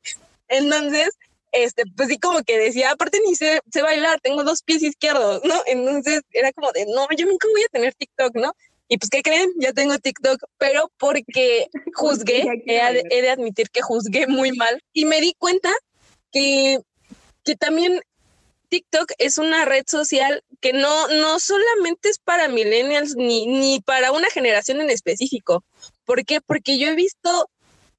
Entonces, 0.50 1.10
este, 1.52 1.84
pues 1.96 2.10
sí, 2.10 2.20
como 2.20 2.44
que 2.44 2.58
decía, 2.58 2.92
aparte 2.92 3.20
ni 3.26 3.36
sé, 3.36 3.62
sé 3.72 3.82
bailar, 3.82 4.20
tengo 4.22 4.44
dos 4.44 4.62
pies 4.62 4.84
izquierdos, 4.84 5.42
¿no? 5.44 5.56
Entonces 5.66 6.22
era 6.32 6.52
como 6.54 6.72
de, 6.72 6.86
no, 6.86 7.08
yo 7.18 7.26
nunca 7.26 7.48
voy 7.52 7.64
a 7.64 7.70
tener 7.70 7.94
TikTok, 7.96 8.36
¿no? 8.36 8.54
Y 8.88 8.98
pues, 8.98 9.10
¿qué 9.10 9.22
creen? 9.22 9.52
Ya 9.58 9.72
tengo 9.72 9.98
TikTok, 9.98 10.44
pero 10.58 10.92
porque 10.98 11.68
juzgué, 11.94 12.46
he, 12.66 13.22
de 13.22 13.30
admitir 13.30 13.70
que 13.70 13.82
juzgué 13.82 14.28
muy 14.28 14.52
mal 14.52 14.82
y 14.94 15.06
me 15.06 15.22
di 15.22 15.34
cuenta 15.38 15.72
que, 16.32 16.80
que 17.44 17.56
también 17.56 18.02
TikTok 18.70 19.12
es 19.18 19.38
una 19.38 19.66
red 19.66 19.84
social 19.88 20.44
que 20.60 20.74
no, 20.74 21.08
no 21.08 21.40
solamente 21.40 22.10
es 22.10 22.20
para 22.20 22.48
millennials 22.48 23.16
ni, 23.16 23.48
ni 23.48 23.80
para 23.82 24.12
una 24.12 24.30
generación 24.30 24.82
en 24.82 24.90
específico. 24.90 25.64
¿Por 26.06 26.26
qué? 26.26 26.42
Porque 26.42 26.78
yo 26.78 26.88
he 26.88 26.96
visto 26.96 27.50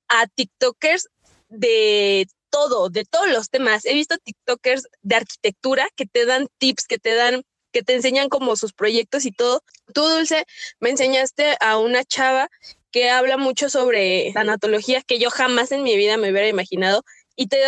a 0.09 0.27
TikTokers 0.27 1.09
de 1.49 2.27
todo, 2.51 2.89
de 2.91 3.05
todos 3.05 3.29
los 3.29 3.51
temas. 3.51 3.85
He 3.85 3.95
visto 3.95 4.17
TikTokers 4.19 4.85
de 5.03 5.17
arquitectura 5.17 5.89
que 5.97 6.07
te 6.07 6.27
dan 6.27 6.49
tips, 6.59 6.87
que 6.87 6.99
te 6.99 7.15
dan, 7.15 7.43
que 7.73 7.83
te 7.83 7.95
enseñan 7.95 8.29
como 8.29 8.57
sus 8.57 8.73
proyectos 8.73 9.25
y 9.25 9.33
todo. 9.33 9.63
Tú, 9.95 10.03
Dulce, 10.03 10.45
me 10.81 10.91
enseñaste 10.91 11.57
a 11.61 11.79
una 11.79 12.05
chava 12.05 12.49
que 12.91 13.11
habla 13.11 13.37
mucho 13.37 13.69
sobre 13.71 14.33
tanatología 14.35 15.03
que 15.03 15.19
yo 15.19 15.31
jamás 15.31 15.73
en 15.73 15.83
mi 15.83 15.97
vida 15.97 16.17
me 16.17 16.31
hubiera 16.31 16.49
imaginado. 16.49 17.05
Y 17.37 17.47
te, 17.47 17.59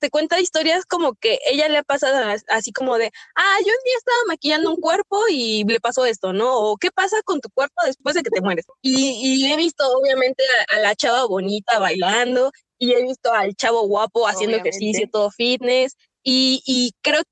te, 0.00 0.10
cuenta 0.10 0.40
historias 0.40 0.86
como 0.86 1.14
que 1.14 1.38
ella 1.50 1.68
le 1.68 1.78
ha 1.78 1.82
pasado 1.82 2.34
así 2.48 2.72
como 2.72 2.96
de, 2.96 3.10
ah, 3.34 3.56
yo 3.58 3.66
un 3.66 3.84
día 3.84 3.94
estaba 3.98 4.18
maquillando 4.26 4.70
un 4.70 4.80
cuerpo 4.80 5.18
y 5.28 5.64
le 5.64 5.80
pasó 5.80 6.06
esto, 6.06 6.32
¿no? 6.32 6.56
O 6.56 6.78
qué 6.78 6.90
pasa 6.90 7.20
con 7.24 7.40
tu 7.40 7.50
cuerpo 7.50 7.74
después 7.84 8.14
de 8.14 8.22
que 8.22 8.30
te 8.30 8.40
mueres. 8.40 8.64
Y, 8.80 9.44
y 9.44 9.52
he 9.52 9.56
visto 9.56 9.84
obviamente 9.92 10.44
a, 10.70 10.78
la 10.78 10.94
chava 10.94 11.26
bonita 11.26 11.78
bailando 11.78 12.52
y 12.78 12.92
he 12.92 13.02
visto 13.02 13.32
al 13.32 13.54
chavo 13.54 13.82
guapo 13.82 14.26
haciendo 14.26 14.56
ejercicio, 14.56 15.08
todo 15.10 15.30
fitness, 15.30 15.96
y, 16.22 16.62
y 16.66 16.92
creo 17.02 17.22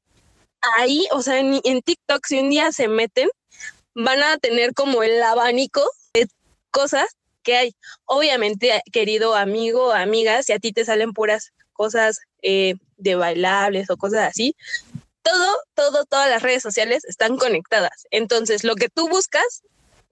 ahí, 0.76 1.06
o 1.12 1.22
sea, 1.22 1.38
en, 1.38 1.61
en, 1.64 1.82
TikTok, 1.82 2.24
si 2.26 2.38
un 2.38 2.50
día 2.50 2.72
se 2.72 2.88
meten, 2.88 3.28
van 3.94 4.22
a 4.22 4.38
tener 4.38 4.74
como 4.74 5.02
el 5.02 5.22
abanico 5.22 5.82
de 6.12 6.28
cosas 6.70 7.06
que 7.42 7.56
hay. 7.56 7.76
Obviamente, 8.04 8.82
querido 8.92 9.35
amigo, 9.35 9.92
amiga, 9.92 10.42
si 10.42 10.52
a 10.52 10.59
ti 10.59 10.72
te 10.72 10.85
salen 10.85 11.12
puras 11.12 11.52
cosas 11.72 12.18
eh, 12.42 12.74
de 12.96 13.14
bailables 13.14 13.90
o 13.90 13.96
cosas 13.96 14.28
así, 14.28 14.56
todo, 15.22 15.59
todo, 15.74 16.04
todas 16.04 16.28
las 16.28 16.42
redes 16.42 16.62
sociales 16.62 17.04
están 17.04 17.37
conectadas. 17.37 18.06
Entonces, 18.11 18.64
lo 18.64 18.74
que 18.74 18.88
tú 18.88 19.09
buscas 19.09 19.62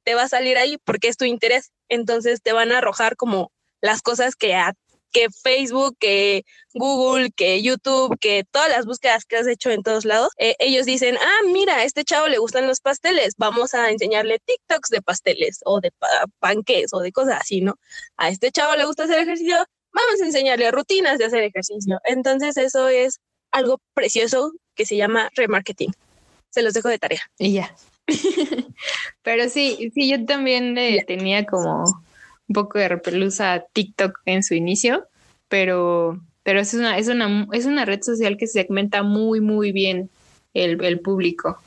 te 0.05 0.15
va 0.15 0.25
a 0.25 0.29
salir 0.29 0.57
ahí 0.59 0.79
porque 0.85 1.09
es 1.09 1.17
tu 1.17 1.25
interés. 1.25 1.73
Entonces, 1.89 2.43
te 2.43 2.53
van 2.53 2.73
a 2.73 2.79
arrojar 2.79 3.17
como 3.17 3.51
las 3.81 4.03
cosas 4.03 4.35
que 4.37 4.55
a 4.55 4.75
que 5.15 5.29
Facebook, 5.31 5.97
que 5.99 6.45
Google, 6.75 7.31
que 7.31 7.63
YouTube, 7.63 8.19
que 8.19 8.45
todas 8.51 8.69
las 8.69 8.85
búsquedas 8.85 9.25
que 9.25 9.37
has 9.37 9.47
hecho 9.47 9.71
en 9.71 9.83
todos 9.83 10.05
lados, 10.05 10.31
eh, 10.39 10.57
ellos 10.59 10.85
dicen, 10.85 11.17
ah, 11.17 11.41
mira, 11.47 11.77
a 11.77 11.85
este 11.85 12.05
chavo 12.05 12.27
le 12.29 12.39
gustan 12.39 12.67
los 12.67 12.81
pasteles, 12.81 13.35
vamos 13.39 13.75
a 13.75 13.91
enseñarle 13.91 14.41
TikToks 14.45 14.91
de 14.91 15.01
pasteles 15.01 15.61
o 15.65 15.81
de 15.81 15.93
panques 16.41 16.93
o 16.93 16.99
de 16.99 17.13
cosas 17.13 17.41
así, 17.41 17.61
¿no? 17.61 17.77
A 18.17 18.29
este 18.29 18.51
chavo 18.51 18.75
le 18.75 18.85
gusta 18.85 19.05
hacer 19.05 19.21
ejercicio, 19.21 19.57
vamos 19.93 20.21
a 20.21 20.27
enseñarle 20.27 20.71
rutinas 20.73 21.19
de 21.19 21.27
hacer 21.27 21.45
ejercicio. 21.45 22.01
Entonces 22.05 22.57
eso 22.57 22.89
es 22.89 23.21
algo 23.53 23.81
precioso 23.95 24.53
que 24.75 24.85
se 24.85 24.97
llama 24.97 25.31
remarketing. 25.37 25.93
Se 26.51 26.63
los 26.63 26.75
dejo 26.75 26.89
de 26.89 26.99
tarea. 26.99 27.23
Y 27.39 27.53
ya. 27.55 27.75
Pero 29.23 29.49
sí, 29.49 29.93
sí, 29.95 30.11
yo 30.11 30.25
también 30.27 30.75
tenía 31.07 31.47
como 31.47 31.85
un 32.49 32.53
poco 32.55 32.79
de 32.79 32.89
repelusa 32.89 33.55
a 33.55 33.65
TikTok 33.65 34.21
en 34.27 34.43
su 34.43 34.55
inicio, 34.55 35.07
pero, 35.49 36.21
pero 36.43 36.61
es, 36.61 36.75
una, 36.75 36.99
es, 36.99 37.09
una, 37.09 37.47
es 37.53 37.67
una 37.67 37.85
red 37.85 38.03
social 38.03 38.37
que 38.37 38.47
segmenta 38.47 39.03
muy, 39.03 39.41
muy 39.41 39.73
bien 39.73 40.11
el, 40.53 40.83
el 40.85 41.01
público. 41.01 41.59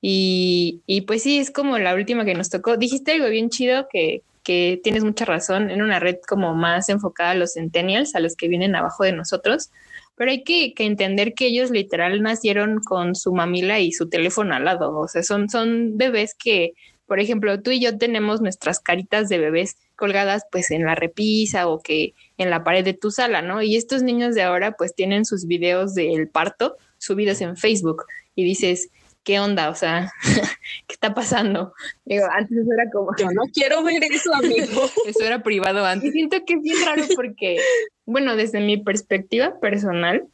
Y, 0.00 0.82
y 0.86 1.02
pues 1.02 1.22
sí, 1.22 1.38
es 1.38 1.50
como 1.50 1.78
la 1.78 1.94
última 1.94 2.24
que 2.24 2.34
nos 2.34 2.50
tocó. 2.50 2.76
Dijiste 2.76 3.12
algo 3.12 3.28
bien 3.28 3.50
chido 3.50 3.86
que, 3.90 4.22
que 4.42 4.80
tienes 4.82 5.04
mucha 5.04 5.24
razón 5.24 5.70
en 5.70 5.82
una 5.82 6.00
red 6.00 6.16
como 6.26 6.54
más 6.54 6.88
enfocada 6.88 7.30
a 7.30 7.34
los 7.34 7.54
centennials, 7.54 8.14
a 8.14 8.20
los 8.20 8.36
que 8.36 8.48
vienen 8.48 8.74
abajo 8.74 9.04
de 9.04 9.12
nosotros, 9.12 9.70
pero 10.16 10.30
hay 10.30 10.42
que, 10.44 10.74
entender 10.78 11.34
que 11.34 11.46
ellos 11.46 11.70
literal 11.70 12.22
nacieron 12.22 12.80
con 12.80 13.14
su 13.14 13.32
mamila 13.32 13.80
y 13.80 13.92
su 13.92 14.08
teléfono 14.08 14.54
al 14.54 14.64
lado, 14.64 14.98
o 14.98 15.08
sea, 15.08 15.22
son, 15.22 15.48
son 15.48 15.96
bebés 15.96 16.34
que, 16.34 16.72
por 17.12 17.20
ejemplo, 17.20 17.60
tú 17.60 17.72
y 17.72 17.78
yo 17.78 17.98
tenemos 17.98 18.40
nuestras 18.40 18.80
caritas 18.80 19.28
de 19.28 19.36
bebés 19.36 19.76
colgadas 19.96 20.46
pues 20.50 20.70
en 20.70 20.86
la 20.86 20.94
repisa 20.94 21.68
o 21.68 21.82
que 21.82 22.14
en 22.38 22.48
la 22.48 22.64
pared 22.64 22.82
de 22.82 22.94
tu 22.94 23.10
sala, 23.10 23.42
¿no? 23.42 23.60
Y 23.60 23.76
estos 23.76 24.02
niños 24.02 24.34
de 24.34 24.40
ahora 24.40 24.72
pues 24.78 24.94
tienen 24.94 25.26
sus 25.26 25.46
videos 25.46 25.94
del 25.94 26.28
parto 26.28 26.78
subidos 26.96 27.42
en 27.42 27.58
Facebook 27.58 28.04
y 28.34 28.44
dices, 28.44 28.88
¿qué 29.24 29.40
onda? 29.40 29.68
O 29.68 29.74
sea, 29.74 30.10
¿qué 30.86 30.94
está 30.94 31.12
pasando? 31.12 31.74
Digo, 32.06 32.24
antes 32.32 32.56
eso 32.56 32.72
era 32.72 32.90
como... 32.90 33.10
Yo 33.18 33.26
no 33.30 33.42
quiero 33.52 33.82
ver 33.82 34.02
eso, 34.04 34.34
amigo. 34.34 34.90
eso 35.06 35.22
era 35.22 35.42
privado 35.42 35.84
antes. 35.84 36.12
Siento 36.12 36.42
que 36.46 36.54
es 36.54 36.62
bien 36.62 36.78
raro 36.82 37.04
porque, 37.14 37.58
bueno, 38.06 38.36
desde 38.36 38.60
mi 38.60 38.78
perspectiva 38.78 39.60
personal, 39.60 40.24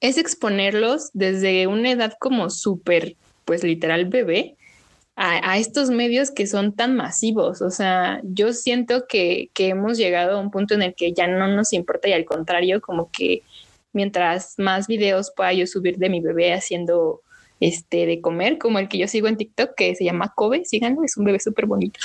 es 0.00 0.16
exponerlos 0.16 1.10
desde 1.12 1.66
una 1.66 1.90
edad 1.90 2.14
como 2.18 2.48
súper, 2.48 3.16
pues 3.44 3.62
literal 3.62 4.06
bebé, 4.06 4.56
a, 5.16 5.58
estos 5.58 5.90
medios 5.90 6.30
que 6.30 6.46
son 6.46 6.74
tan 6.74 6.96
masivos. 6.96 7.62
O 7.62 7.70
sea, 7.70 8.20
yo 8.24 8.52
siento 8.52 9.06
que, 9.06 9.50
que 9.54 9.68
hemos 9.68 9.96
llegado 9.96 10.36
a 10.36 10.40
un 10.40 10.50
punto 10.50 10.74
en 10.74 10.82
el 10.82 10.94
que 10.94 11.12
ya 11.12 11.26
no 11.26 11.46
nos 11.48 11.72
importa 11.72 12.08
y 12.08 12.12
al 12.12 12.24
contrario, 12.24 12.80
como 12.80 13.10
que 13.10 13.42
mientras 13.92 14.54
más 14.58 14.88
videos 14.88 15.32
pueda 15.34 15.52
yo 15.52 15.66
subir 15.66 15.98
de 15.98 16.08
mi 16.08 16.20
bebé 16.20 16.52
haciendo 16.52 17.20
este, 17.60 18.06
de 18.06 18.20
comer, 18.20 18.58
como 18.58 18.78
el 18.78 18.88
que 18.88 18.98
yo 18.98 19.06
sigo 19.06 19.28
en 19.28 19.36
TikTok, 19.36 19.74
que 19.76 19.94
se 19.94 20.04
llama 20.04 20.32
Kobe, 20.34 20.64
síganlo, 20.64 21.04
es 21.04 21.16
un 21.16 21.24
bebé 21.24 21.38
súper 21.38 21.66
bonito. 21.66 22.00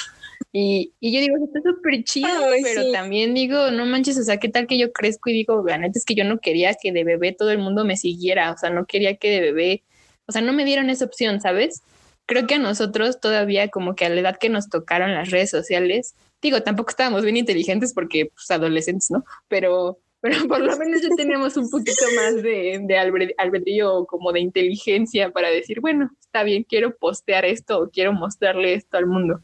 Y, 0.54 0.94
y, 1.00 1.12
yo 1.12 1.20
digo, 1.20 1.36
está 1.44 1.60
súper 1.68 2.04
chido, 2.04 2.30
pero 2.64 2.92
también 2.92 3.34
digo, 3.34 3.72
no 3.72 3.86
manches, 3.86 4.18
o 4.18 4.24
sea, 4.24 4.38
¿qué 4.38 4.48
tal 4.48 4.68
que 4.68 4.78
yo 4.78 4.94
crezco 4.94 5.30
y 5.30 5.34
digo, 5.34 5.64
la 5.68 5.78
neta 5.78 5.98
es 6.00 6.06
que 6.06 6.16
yo 6.16 6.24
no 6.24 6.40
quería 6.40 6.76
que 6.76 6.92
de 6.92 7.04
bebé 7.04 7.34
todo 7.34 7.52
el 7.52 7.58
mundo 7.58 7.84
me 7.84 7.98
siguiera, 7.98 8.52
o 8.52 8.58
sea, 8.58 8.70
no 8.70 8.86
quería 8.86 9.18
que 9.18 9.30
de 9.30 9.42
bebé, 9.42 9.84
o 10.28 10.32
sea, 10.32 10.42
no 10.42 10.54
me 10.54 10.64
dieron 10.64 10.90
esa 10.90 11.06
opción, 11.06 11.42
¿sabes? 11.42 11.82
Creo 12.30 12.46
que 12.46 12.54
a 12.54 12.60
nosotros 12.60 13.20
todavía 13.20 13.70
como 13.70 13.96
que 13.96 14.06
a 14.06 14.10
la 14.10 14.22
edad 14.22 14.38
que 14.38 14.50
nos 14.50 14.70
tocaron 14.70 15.16
las 15.16 15.32
redes 15.32 15.50
sociales, 15.50 16.14
digo, 16.44 16.62
tampoco 16.62 16.92
estábamos 16.92 17.24
bien 17.24 17.38
inteligentes 17.38 17.92
porque 17.92 18.28
pues 18.28 18.52
adolescentes, 18.52 19.10
¿no? 19.10 19.26
Pero 19.48 19.98
pero 20.22 20.36
por 20.48 20.60
lo 20.60 20.78
menos 20.78 21.02
ya 21.02 21.10
teníamos 21.18 21.58
un 21.58 21.72
poquito 21.72 22.06
más 22.16 22.36
de, 22.36 22.82
de 22.84 23.34
albedrío 23.36 24.06
como 24.06 24.32
de 24.32 24.42
inteligencia 24.42 25.32
para 25.32 25.50
decir, 25.50 25.80
bueno, 25.82 26.12
está 26.20 26.44
bien, 26.44 26.64
quiero 26.70 26.96
postear 26.96 27.46
esto 27.46 27.80
o 27.80 27.90
quiero 27.90 28.14
mostrarle 28.14 28.76
esto 28.76 28.98
al 28.98 29.08
mundo. 29.08 29.42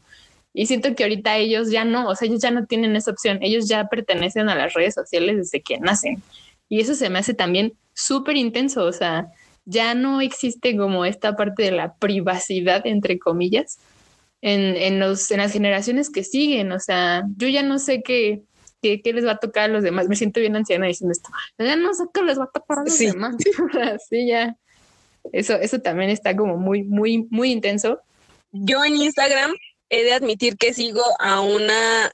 Y 0.54 0.66
siento 0.66 0.94
que 0.94 1.02
ahorita 1.02 1.38
ellos 1.38 1.72
ya 1.72 1.84
no, 1.84 2.08
o 2.08 2.14
sea, 2.14 2.28
ellos 2.28 2.40
ya 2.40 2.52
no 2.52 2.66
tienen 2.66 2.94
esa 2.94 3.10
opción, 3.10 3.40
ellos 3.42 3.68
ya 3.68 3.88
pertenecen 3.88 4.48
a 4.48 4.54
las 4.54 4.74
redes 4.74 4.94
sociales 4.94 5.36
desde 5.38 5.60
que 5.60 5.80
nacen. 5.80 6.22
Y 6.68 6.78
eso 6.78 6.94
se 6.94 7.10
me 7.10 7.18
hace 7.18 7.34
también 7.34 7.74
súper 7.94 8.36
intenso, 8.36 8.84
o 8.84 8.92
sea, 8.92 9.32
ya 9.66 9.94
no 9.94 10.20
existe 10.20 10.76
como 10.76 11.04
esta 11.04 11.36
parte 11.36 11.64
de 11.64 11.72
la 11.72 11.94
privacidad, 11.96 12.86
entre 12.86 13.18
comillas, 13.18 13.78
en, 14.40 14.76
en, 14.76 14.98
los, 14.98 15.30
en 15.30 15.38
las 15.38 15.52
generaciones 15.52 16.10
que 16.10 16.24
siguen, 16.24 16.72
o 16.72 16.80
sea, 16.80 17.24
yo 17.36 17.48
ya 17.48 17.62
no 17.62 17.78
sé 17.78 18.02
qué 18.02 18.42
¿qué, 18.80 19.12
les 19.12 19.26
va 19.26 19.32
a 19.32 19.38
tocar 19.38 19.64
a 19.64 19.72
los 19.72 19.82
demás? 19.82 20.08
Me 20.08 20.16
siento 20.16 20.40
bien 20.40 20.56
anciana 20.56 20.86
diciendo 20.86 21.12
esto. 21.12 21.30
Ya 21.58 21.76
no 21.76 21.92
sé 21.94 22.04
qué 22.12 22.22
les 22.22 22.38
va 22.38 22.44
a 22.44 22.50
tocar 22.50 22.78
a 22.78 22.84
los 22.84 22.98
demás. 22.98 23.36
sí, 24.08 24.26
ya. 24.28 24.56
Eso, 25.32 25.54
eso 25.54 25.80
también 25.80 26.10
está 26.10 26.36
como 26.36 26.56
muy, 26.56 26.84
muy, 26.84 27.26
muy 27.30 27.50
intenso. 27.50 28.00
Yo 28.52 28.84
en 28.84 28.96
Instagram 28.96 29.52
he 29.88 30.04
de 30.04 30.12
admitir 30.12 30.56
que 30.56 30.72
sigo 30.72 31.02
a 31.18 31.40
una, 31.40 32.12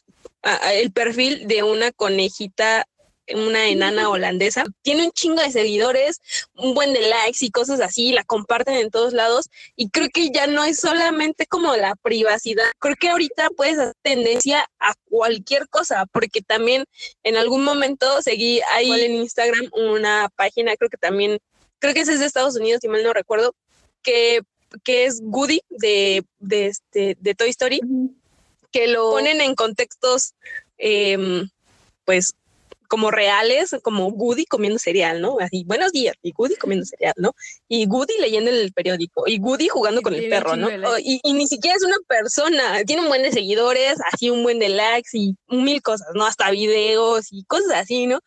el 0.73 0.93
perfil 0.93 1.47
de 1.47 1.63
una 1.63 1.93
conejita 1.93 2.87
una 3.35 3.69
enana 3.69 4.09
holandesa, 4.09 4.65
tiene 4.83 5.05
un 5.05 5.13
chingo 5.13 5.41
de 5.41 5.51
seguidores, 5.51 6.21
un 6.55 6.75
buen 6.75 6.93
de 6.93 7.09
likes 7.09 7.45
y 7.45 7.51
cosas 7.51 7.81
así, 7.81 8.13
la 8.13 8.25
comparten 8.25 8.75
en 8.75 8.91
todos 8.91 9.13
lados. 9.13 9.49
Y 9.77 9.91
creo 9.91 10.09
que 10.13 10.31
ya 10.31 10.47
no 10.47 10.65
es 10.65 10.81
solamente 10.81 11.47
como 11.47 11.77
la 11.77 11.95
privacidad, 11.97 12.65
creo 12.79 12.97
que 12.97 13.11
ahorita 13.11 13.51
puedes 13.57 13.79
hacer 13.79 13.95
tendencia 14.03 14.69
a 14.79 14.95
cualquier 15.09 15.69
cosa, 15.69 16.07
porque 16.13 16.43
también 16.43 16.85
en 17.23 17.37
algún 17.37 17.65
momento 17.65 18.23
seguí 18.23 18.61
ahí 18.73 18.91
en 19.01 19.15
Instagram 19.15 19.71
una 19.73 20.29
página, 20.37 20.77
creo 20.77 20.91
que 20.91 20.97
también, 20.97 21.39
creo 21.79 21.95
que 21.95 22.01
ese 22.01 22.15
es 22.15 22.21
de 22.21 22.27
Estados 22.27 22.57
Unidos, 22.57 22.81
si 22.83 22.89
mal 22.89 23.03
no 23.03 23.13
recuerdo, 23.13 23.55
que, 24.03 24.43
que 24.85 25.05
es 25.05 25.21
Goody 25.23 25.63
de, 25.69 26.25
de, 26.39 26.67
este, 26.67 27.17
de 27.21 27.35
Toy 27.35 27.51
Story, 27.51 27.81
que 28.73 28.89
lo 28.89 29.11
ponen 29.11 29.41
en 29.41 29.55
contextos, 29.55 30.35
em, 30.79 31.49
pues 32.05 32.35
como 32.93 33.11
reales, 33.11 33.75
como 33.83 34.09
Woody 34.09 34.45
comiendo 34.45 34.79
cereal, 34.79 35.23
¿no? 35.23 35.39
Así, 35.41 35.65
buenos 35.65 35.93
días, 35.93 36.15
y 36.21 36.35
Woody 36.37 36.57
comiendo 36.57 36.85
cereal, 36.85 37.15
¿no? 37.17 37.35
Y 37.67 37.87
Woody 37.87 38.13
leyendo 38.21 38.51
el 38.51 38.71
periódico, 38.75 39.27
y 39.27 39.39
Woody 39.39 39.69
jugando 39.69 40.03
con 40.03 40.13
el 40.13 40.29
perro, 40.29 40.57
¿no? 40.57 40.69
y, 40.99 41.21
ni 41.33 41.47
siquiera 41.47 41.75
es 41.75 41.85
una 41.85 41.97
persona, 42.07 42.85
tiene 42.85 43.01
un 43.01 43.09
buen 43.09 43.23
de 43.23 43.33
seguidores, 43.33 43.97
así 44.13 44.29
un 44.29 44.43
buen 44.43 44.59
de 44.59 44.69
likes 44.69 45.09
y 45.15 45.35
mil 45.49 45.81
cosas, 45.81 46.09
¿no? 46.15 46.27
Hasta 46.27 46.51
videos 46.51 47.29
y 47.31 47.45
cosas 47.45 47.73
así, 47.73 48.07
¿no? 48.07 48.21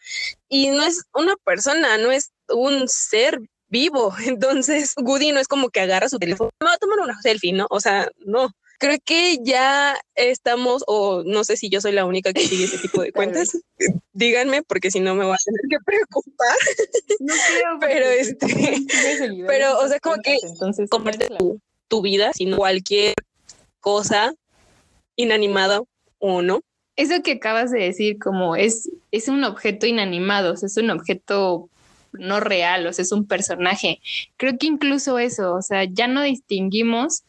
Y 0.49 0.69
no 0.69 0.81
es 0.81 1.03
una 1.13 1.35
persona, 1.43 1.99
no 1.99 2.11
es 2.11 2.31
un 2.49 2.87
ser 2.87 3.39
vivo. 3.67 4.15
Entonces, 4.25 4.95
Woody 4.97 5.31
no 5.31 5.39
es 5.39 5.47
como 5.47 5.69
que 5.69 5.81
agarra 5.81 6.09
su 6.09 6.17
teléfono, 6.17 6.49
a 6.59 6.77
tomar 6.77 7.01
una 7.01 7.21
selfie, 7.21 7.53
¿no? 7.53 7.67
O 7.69 7.79
sea, 7.79 8.09
no 8.25 8.49
creo 8.77 8.97
que 9.03 9.39
ya 9.43 9.95
estamos, 10.15 10.83
o 10.87 11.23
no 11.25 11.43
sé 11.43 11.57
si 11.57 11.69
yo 11.69 11.81
soy 11.81 11.91
la 11.91 12.05
única 12.05 12.33
que 12.33 12.47
sigue 12.47 12.65
ese 12.65 12.77
tipo 12.77 13.01
de 13.01 13.11
cuentas. 13.13 13.57
Díganme, 14.13 14.63
porque 14.63 14.91
si 14.91 14.99
no 14.99 15.15
me 15.15 15.25
voy 15.25 15.33
a 15.33 15.45
tener 15.45 15.61
que 15.69 15.83
preocupar. 15.85 16.55
No 17.19 17.33
creo, 17.47 17.77
pero 17.79 18.05
este, 18.05 18.85
pero, 19.47 19.79
o 19.79 19.87
sea, 19.87 19.99
como 19.99 20.17
que 20.17 20.37
entonces 20.41 20.89
comparte 20.89 21.27
tu, 21.37 21.59
tu 21.87 22.01
vida, 22.01 22.31
sino 22.33 22.57
cualquier 22.57 23.13
cosa 23.79 24.33
inanimada 25.15 25.81
o 26.19 26.41
no. 26.41 26.61
Eso 26.95 27.21
que 27.23 27.33
acabas 27.33 27.71
de 27.71 27.79
decir, 27.79 28.19
como 28.19 28.55
es, 28.55 28.89
es 29.11 29.27
un 29.27 29.43
objeto 29.43 29.85
inanimado, 29.85 30.53
o 30.53 30.57
sea, 30.57 30.67
es 30.67 30.77
un 30.77 30.89
objeto 30.89 31.69
no 32.13 32.39
real, 32.39 32.87
o 32.87 32.93
sea, 32.93 33.03
es 33.03 33.11
un 33.11 33.27
personaje. 33.27 33.99
Creo 34.37 34.57
que 34.57 34.67
incluso 34.67 35.19
eso, 35.19 35.53
o 35.53 35.61
sea, 35.61 35.83
ya 35.83 36.07
no 36.07 36.23
distinguimos 36.23 37.23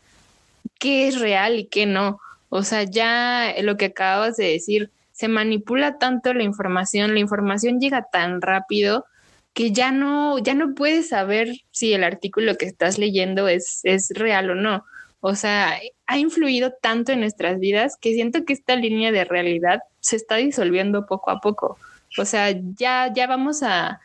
qué 0.79 1.09
es 1.09 1.21
real 1.21 1.59
y 1.59 1.67
qué 1.67 1.87
no. 1.87 2.21
O 2.49 2.63
sea, 2.63 2.85
ya 2.85 3.55
lo 3.63 3.77
que 3.77 3.87
acabas 3.87 4.37
de 4.37 4.47
decir, 4.53 4.91
se 5.13 5.29
manipula 5.29 5.99
tanto 5.99 6.35
la 6.35 6.43
información, 6.43 7.15
la 7.15 7.21
información 7.21 7.81
llega 7.81 8.07
tan 8.11 8.41
rápido 8.41 9.07
que 9.55 9.73
ya 9.73 9.91
no, 9.91 10.39
ya 10.39 10.55
no 10.55 10.75
puedes 10.75 11.09
saber 11.09 11.49
si 11.71 11.95
el 11.95 12.05
artículo 12.05 12.57
que 12.57 12.67
estás 12.67 12.99
leyendo 12.99 13.49
es, 13.49 13.81
es 13.85 14.11
real 14.11 14.51
o 14.51 14.55
no. 14.55 14.85
O 15.21 15.35
sea, 15.35 15.81
ha 16.07 16.19
influido 16.19 16.75
tanto 16.83 17.13
en 17.13 17.21
nuestras 17.21 17.59
vidas 17.59 17.97
que 17.99 18.13
siento 18.13 18.45
que 18.45 18.53
esta 18.53 18.77
línea 18.77 19.13
de 19.13 19.25
realidad 19.25 19.81
se 20.01 20.17
está 20.17 20.37
disolviendo 20.37 21.07
poco 21.07 21.31
a 21.31 21.41
poco. 21.41 21.79
O 22.19 22.25
sea, 22.27 22.55
ya, 22.77 23.11
ya 23.15 23.27
vamos 23.27 23.63
a, 23.63 24.01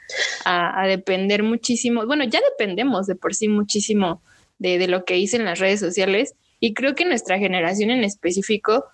a, 0.46 0.88
depender 0.88 1.44
muchísimo, 1.44 2.06
bueno, 2.06 2.24
ya 2.24 2.40
dependemos 2.52 3.08
de 3.08 3.16
por 3.16 3.36
sí 3.36 3.48
muchísimo 3.48 4.22
de, 4.60 4.78
de, 4.78 4.88
lo 4.88 5.06
que 5.06 5.16
dicen 5.16 5.46
las 5.46 5.60
redes 5.60 5.80
sociales 5.80 6.36
y 6.62 6.74
creo 6.74 6.96
que 6.96 7.04
nuestra 7.04 7.40
generación 7.40 7.90
en 7.90 8.06
específico 8.06 8.86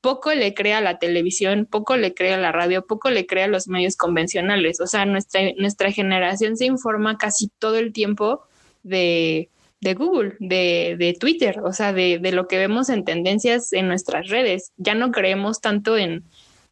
poco 0.00 0.32
le 0.32 0.54
crea 0.54 0.78
a 0.78 0.80
la 0.80 0.98
televisión, 0.98 1.66
poco 1.70 1.96
le 1.96 2.14
crea 2.14 2.36
a 2.36 2.38
la 2.38 2.50
radio, 2.50 2.86
poco 2.86 3.10
le 3.10 3.26
crea 3.26 3.44
a 3.44 3.48
los 3.48 3.68
medios 3.68 3.96
convencionales. 3.96 4.80
O 4.80 4.86
sea, 4.86 5.04
nuestra, 5.04 5.42
nuestra 5.58 5.92
generación 5.92 6.56
se 6.56 6.64
informa 6.64 7.18
casi 7.18 7.50
todo 7.58 7.76
el 7.76 7.92
tiempo 7.92 8.42
de, 8.82 9.50
de 9.82 9.94
Google, 9.94 10.36
de, 10.40 10.96
de, 10.98 11.12
Twitter, 11.12 11.60
o 11.62 11.74
sea, 11.74 11.92
de, 11.92 12.18
de, 12.18 12.32
lo 12.32 12.48
que 12.48 12.56
vemos 12.56 12.88
en 12.88 13.04
tendencias 13.04 13.74
en 13.74 13.88
nuestras 13.88 14.28
redes. 14.28 14.72
Ya 14.78 14.94
no 14.94 15.12
creemos 15.12 15.60
tanto 15.60 15.98
en, 15.98 16.24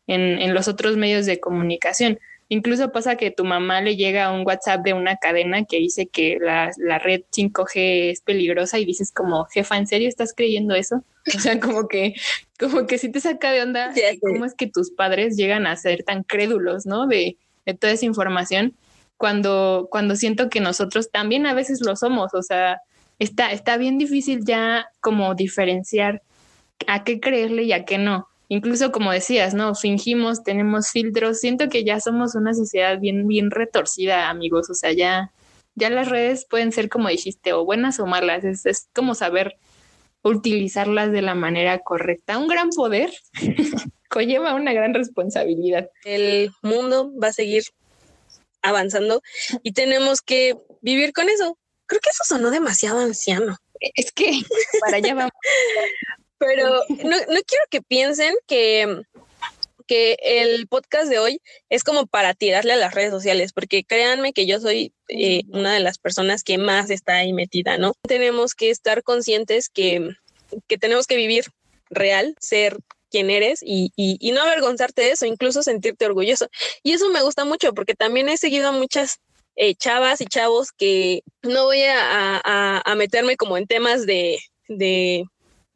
en, 0.07 0.41
en 0.41 0.55
los 0.55 0.67
otros 0.67 0.97
medios 0.97 1.27
de 1.27 1.39
comunicación. 1.39 2.19
Incluso 2.51 2.93
pasa 2.93 3.17
que 3.17 3.31
tu 3.31 3.45
mamá 3.45 3.83
le 3.83 3.97
llega 3.97 4.33
un 4.33 4.47
WhatsApp 4.47 4.83
de 4.83 4.95
una 4.95 5.17
cadena 5.17 5.65
que 5.67 5.79
dice 5.79 6.07
que 6.07 6.39
la, 6.41 6.71
la 6.79 6.99
red 6.99 7.23
5G 7.31 8.11
es 8.11 8.23
peligrosa 8.23 8.79
y 8.79 8.87
dices 8.87 9.13
como, 9.13 9.45
jefa, 9.47 9.77
¿en 9.77 9.87
serio 9.87 10.09
estás 10.09 10.33
creyendo 10.35 10.75
eso? 10.75 11.05
O 11.37 11.41
sea, 11.41 11.61
como 11.61 11.89
que, 11.89 12.15
como 12.59 12.87
que 12.87 12.97
si 12.97 13.11
te 13.11 13.21
saca 13.21 13.53
de 13.53 13.61
onda 13.61 13.93
cómo 14.23 14.47
es 14.47 14.55
que 14.55 14.67
tus 14.67 14.91
padres 14.91 15.37
llegan 15.37 15.67
a 15.67 15.77
ser 15.77 16.03
tan 16.03 16.23
crédulos, 16.23 16.87
¿no? 16.87 17.07
De, 17.07 17.37
de 17.67 17.75
toda 17.75 17.93
esa 17.93 18.07
información, 18.07 18.75
cuando, 19.19 19.89
cuando 19.91 20.17
siento 20.17 20.49
que 20.49 20.61
nosotros 20.61 21.11
también 21.11 21.45
a 21.45 21.53
veces 21.53 21.83
lo 21.85 21.97
somos, 21.97 22.33
o 22.33 22.43
sea, 22.43 22.81
está, 23.19 23.53
está 23.53 23.77
bien 23.77 23.99
difícil 23.99 24.43
ya 24.47 24.87
como 25.01 25.35
diferenciar 25.35 26.23
a 26.87 27.05
qué 27.05 27.21
creerle 27.21 27.65
y 27.65 27.73
a 27.73 27.85
qué 27.85 27.99
no 27.99 28.27
incluso 28.49 28.93
como 28.93 29.13
decías, 29.13 29.55
¿no? 29.55 29.75
Fingimos, 29.75 30.43
tenemos 30.43 30.91
filtros. 30.91 31.41
Siento 31.41 31.69
que 31.69 31.85
ya 31.85 32.01
somos 32.01 32.35
una 32.35 32.55
sociedad 32.55 32.99
bien, 32.99 33.27
bien 33.29 33.51
retorcida, 33.51 34.29
amigos. 34.29 34.71
O 34.71 34.75
sea, 34.75 34.93
ya, 34.93 35.33
Ya 35.75 35.91
las 35.91 36.09
redes 36.09 36.47
pueden 36.49 36.73
ser, 36.73 36.89
como 36.89 37.09
dijiste, 37.09 37.53
o 37.53 37.65
buenas 37.65 38.01
o 38.01 38.07
malas. 38.07 38.45
Es, 38.45 38.67
es 38.67 38.89
como 38.95 39.15
saber 39.15 39.57
utilizarlas 40.23 41.13
de 41.13 41.23
la 41.23 41.35
manera 41.35 41.79
correcta. 41.81 42.39
Un 42.39 42.49
gran 42.49 42.71
poder 42.71 43.13
conlleva 44.09 44.55
una 44.55 44.73
gran 44.73 44.95
responsabilidad. 44.95 45.91
El 46.05 46.51
mundo 46.63 47.13
va 47.23 47.29
a 47.29 47.33
seguir 47.33 47.65
avanzando 48.63 49.23
y 49.63 49.73
tenemos 49.73 50.21
que 50.21 50.57
vivir 50.81 51.13
con 51.13 51.29
eso. 51.29 51.59
Creo 51.87 52.01
que 52.01 52.11
eso 52.11 52.25
sonó 52.27 52.51
demasiado 52.51 53.01
anciano. 53.01 53.57
Es 53.81 54.13
que 54.13 54.43
para 54.81 54.97
allá 54.97 55.15
vamos. 55.15 55.33
Pero 56.39 56.83
no, 56.89 57.17
no 57.17 57.41
quiero 57.47 57.65
que 57.71 57.83
piensen 57.83 58.35
que 58.47 59.03
que 59.89 60.19
el 60.23 60.69
podcast 60.69 61.09
de 61.09 61.19
hoy 61.19 61.41
es 61.71 61.83
como 61.83 62.07
para 62.07 62.35
tirarle 62.35 62.75
a 62.75 62.77
las 62.77 62.95
redes 62.95 63.11
sociales, 63.11 63.53
porque 63.53 63.83
créanme 63.83 64.33
que 64.33 64.47
yo 64.47 64.61
soy 64.61 64.93
eh, 65.09 65.43
una 65.49 65.73
de 65.73 65.81
las 65.81 65.99
personas 65.99 66.45
que 66.45 66.59
más 66.59 66.91
está 66.91 67.17
ahí 67.17 67.33
metida, 67.33 67.79
¿no? 67.79 67.95
Tenemos 68.07 68.55
que 68.55 68.71
estar 68.71 69.03
conscientes 69.03 69.69
que, 69.71 70.11
que 70.69 70.79
tenemos 70.79 71.07
que 71.07 71.17
vivir 71.17 71.47
real, 71.91 72.37
ser 72.39 72.77
quien 73.11 73.31
eres 73.31 73.61
y, 73.63 73.91
y, 73.97 74.33
no 74.33 74.43
avergonzarte 74.43 75.01
de 75.01 75.13
eso, 75.13 75.25
incluso 75.25 75.63
sentirte 75.63 76.05
orgulloso. 76.05 76.49
Y 76.83 76.93
eso 76.93 77.09
me 77.09 77.23
gusta 77.23 77.47
mucho 77.47 77.73
porque 77.73 77.95
también 77.95 78.29
he 78.29 78.37
seguido 78.37 78.69
a 78.69 78.73
muchas 78.73 79.21
eh, 79.57 79.75
chavas 79.75 80.21
y 80.21 80.27
chavos 80.27 80.73
que 80.73 81.23
no 81.43 81.65
voy 81.65 81.81
a, 81.85 82.41
a, 82.45 82.83
a 82.85 82.95
meterme 82.95 83.39
como 83.39 83.57
en 83.57 83.67
temas 83.67 84.05
de, 84.05 84.39
de 84.69 85.25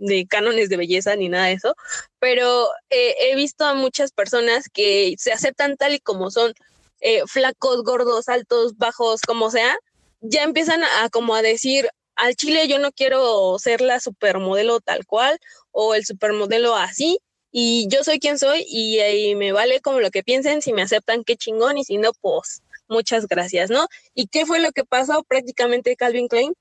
de 0.02 0.26
cánones 0.26 0.68
de 0.68 0.76
belleza 0.76 1.14
ni 1.16 1.28
nada 1.28 1.46
de 1.46 1.52
eso, 1.52 1.76
pero 2.18 2.68
eh, 2.90 3.14
he 3.20 3.36
visto 3.36 3.64
a 3.64 3.74
muchas 3.74 4.10
personas 4.12 4.68
que 4.72 5.14
se 5.16 5.32
aceptan 5.32 5.76
tal 5.76 5.94
y 5.94 6.00
como 6.00 6.30
son, 6.30 6.52
eh, 7.00 7.22
flacos, 7.26 7.82
gordos, 7.84 8.28
altos, 8.28 8.76
bajos, 8.76 9.20
como 9.22 9.50
sea, 9.50 9.76
ya 10.20 10.42
empiezan 10.42 10.82
a, 10.82 11.08
como 11.10 11.34
a 11.34 11.42
decir, 11.42 11.88
al 12.16 12.34
chile 12.36 12.68
yo 12.68 12.78
no 12.78 12.92
quiero 12.92 13.58
ser 13.58 13.80
la 13.80 14.00
supermodelo 14.00 14.80
tal 14.80 15.06
cual 15.06 15.38
o 15.70 15.94
el 15.94 16.04
supermodelo 16.04 16.76
así, 16.76 17.18
y 17.52 17.86
yo 17.88 18.02
soy 18.02 18.18
quien 18.18 18.38
soy 18.38 18.64
y, 18.66 19.00
y, 19.00 19.34
me 19.36 19.52
vale 19.52 19.80
como 19.80 20.00
lo 20.00 20.10
que 20.10 20.22
piensen, 20.22 20.62
si 20.62 20.72
me 20.72 20.82
aceptan 20.82 21.22
qué 21.22 21.36
chingón 21.36 21.78
y 21.78 21.84
si 21.84 21.98
no, 21.98 22.12
pues 22.20 22.62
muchas 22.88 23.26
gracias, 23.28 23.70
¿no? 23.70 23.86
¿Y 24.14 24.26
qué 24.26 24.46
fue 24.46 24.58
lo 24.58 24.72
que 24.72 24.84
pasó 24.84 25.22
prácticamente 25.22 25.96
Calvin 25.96 26.28
Klein? 26.28 26.54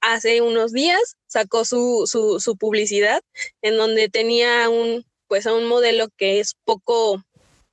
Hace 0.00 0.40
unos 0.42 0.72
días 0.72 1.16
sacó 1.26 1.64
su, 1.64 2.04
su, 2.06 2.40
su 2.40 2.56
publicidad 2.56 3.22
en 3.62 3.76
donde 3.76 4.08
tenía 4.08 4.68
un, 4.68 5.04
pues 5.26 5.46
a 5.46 5.54
un 5.54 5.66
modelo 5.66 6.08
que 6.16 6.40
es 6.40 6.54
poco 6.64 7.22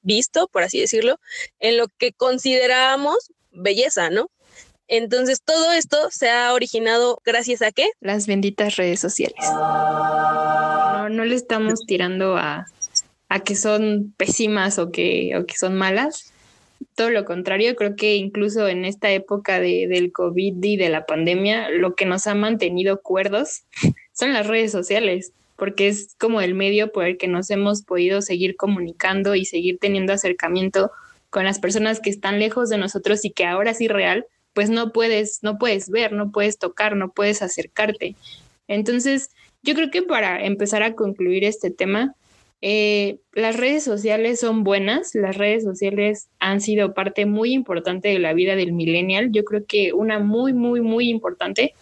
visto, 0.01 0.47
por 0.47 0.63
así 0.63 0.79
decirlo, 0.79 1.19
en 1.59 1.77
lo 1.77 1.87
que 1.97 2.13
considerábamos 2.13 3.31
belleza, 3.51 4.09
¿no? 4.09 4.29
Entonces 4.87 5.41
todo 5.43 5.71
esto 5.71 5.97
se 6.11 6.29
ha 6.29 6.53
originado 6.53 7.19
gracias 7.25 7.61
a 7.61 7.71
qué? 7.71 7.89
Las 8.01 8.27
benditas 8.27 8.75
redes 8.75 8.99
sociales. 8.99 9.39
No, 9.41 11.09
no 11.09 11.25
le 11.25 11.35
estamos 11.35 11.85
tirando 11.87 12.37
a, 12.37 12.67
a 13.29 13.39
que 13.39 13.55
son 13.55 14.13
pésimas 14.15 14.77
o 14.77 14.91
que, 14.91 15.35
o 15.37 15.45
que 15.45 15.57
son 15.57 15.75
malas, 15.75 16.33
todo 16.95 17.09
lo 17.09 17.25
contrario, 17.25 17.75
creo 17.75 17.95
que 17.95 18.15
incluso 18.15 18.67
en 18.67 18.85
esta 18.85 19.11
época 19.11 19.59
de, 19.59 19.87
del 19.87 20.11
COVID 20.11 20.63
y 20.63 20.77
de 20.77 20.89
la 20.89 21.05
pandemia, 21.05 21.69
lo 21.69 21.95
que 21.95 22.05
nos 22.05 22.27
ha 22.27 22.35
mantenido 22.35 23.01
cuerdos 23.01 23.63
son 24.13 24.33
las 24.33 24.47
redes 24.47 24.71
sociales, 24.71 25.33
porque 25.55 25.87
es 25.87 26.15
como 26.19 26.41
el 26.41 26.53
medio 26.53 26.91
por 26.91 27.05
el 27.05 27.17
que 27.17 27.27
nos 27.27 27.49
hemos 27.49 27.83
podido 27.83 28.21
seguir 28.21 28.55
comunicando 28.55 29.35
y 29.35 29.45
seguir 29.45 29.77
teniendo 29.79 30.13
acercamiento 30.13 30.91
con 31.29 31.43
las 31.43 31.59
personas 31.59 31.99
que 31.99 32.09
están 32.09 32.39
lejos 32.39 32.69
de 32.69 32.77
nosotros 32.77 33.25
y 33.25 33.31
que 33.31 33.45
ahora 33.45 33.73
sí 33.73 33.87
real, 33.87 34.25
pues 34.53 34.69
no 34.69 34.93
puedes, 34.93 35.39
no 35.43 35.57
puedes 35.57 35.89
ver, 35.89 36.13
no 36.13 36.31
puedes 36.31 36.57
tocar, 36.57 36.95
no 36.95 37.11
puedes 37.11 37.41
acercarte. 37.41 38.15
Entonces, 38.69 39.31
yo 39.61 39.73
creo 39.73 39.91
que 39.91 40.01
para 40.01 40.45
empezar 40.45 40.81
a 40.81 40.93
concluir 40.93 41.43
este 41.43 41.71
tema, 41.71 42.15
eh, 42.67 43.19
las 43.33 43.57
redes 43.57 43.83
sociales 43.83 44.39
son 44.39 44.63
buenas, 44.63 45.13
las 45.13 45.37
redes 45.37 45.63
sociales 45.63 46.29
han 46.39 46.61
sido 46.61 46.95
parte 46.95 47.27
muy 47.27 47.53
importante 47.53 48.07
de 48.07 48.17
la 48.17 48.33
vida 48.33 48.55
del 48.55 48.73
millennial, 48.73 49.31
yo 49.31 49.45
creo 49.45 49.67
que 49.67 49.93
una 49.93 50.17
muy, 50.17 50.51
muy, 50.51 50.81
muy 50.81 51.09
importante, 51.09 51.75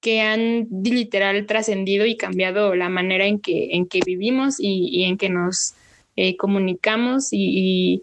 que 0.00 0.20
han 0.20 0.66
literal 0.82 1.46
trascendido 1.46 2.04
y 2.04 2.16
cambiado 2.16 2.74
la 2.74 2.88
manera 2.88 3.26
en 3.26 3.38
que, 3.38 3.76
en 3.76 3.86
que 3.86 4.00
vivimos 4.04 4.56
y, 4.58 5.04
en 5.04 5.18
que 5.18 5.28
nos 5.28 5.74
eh, 6.16 6.36
comunicamos. 6.36 7.28
Y, 7.30 8.02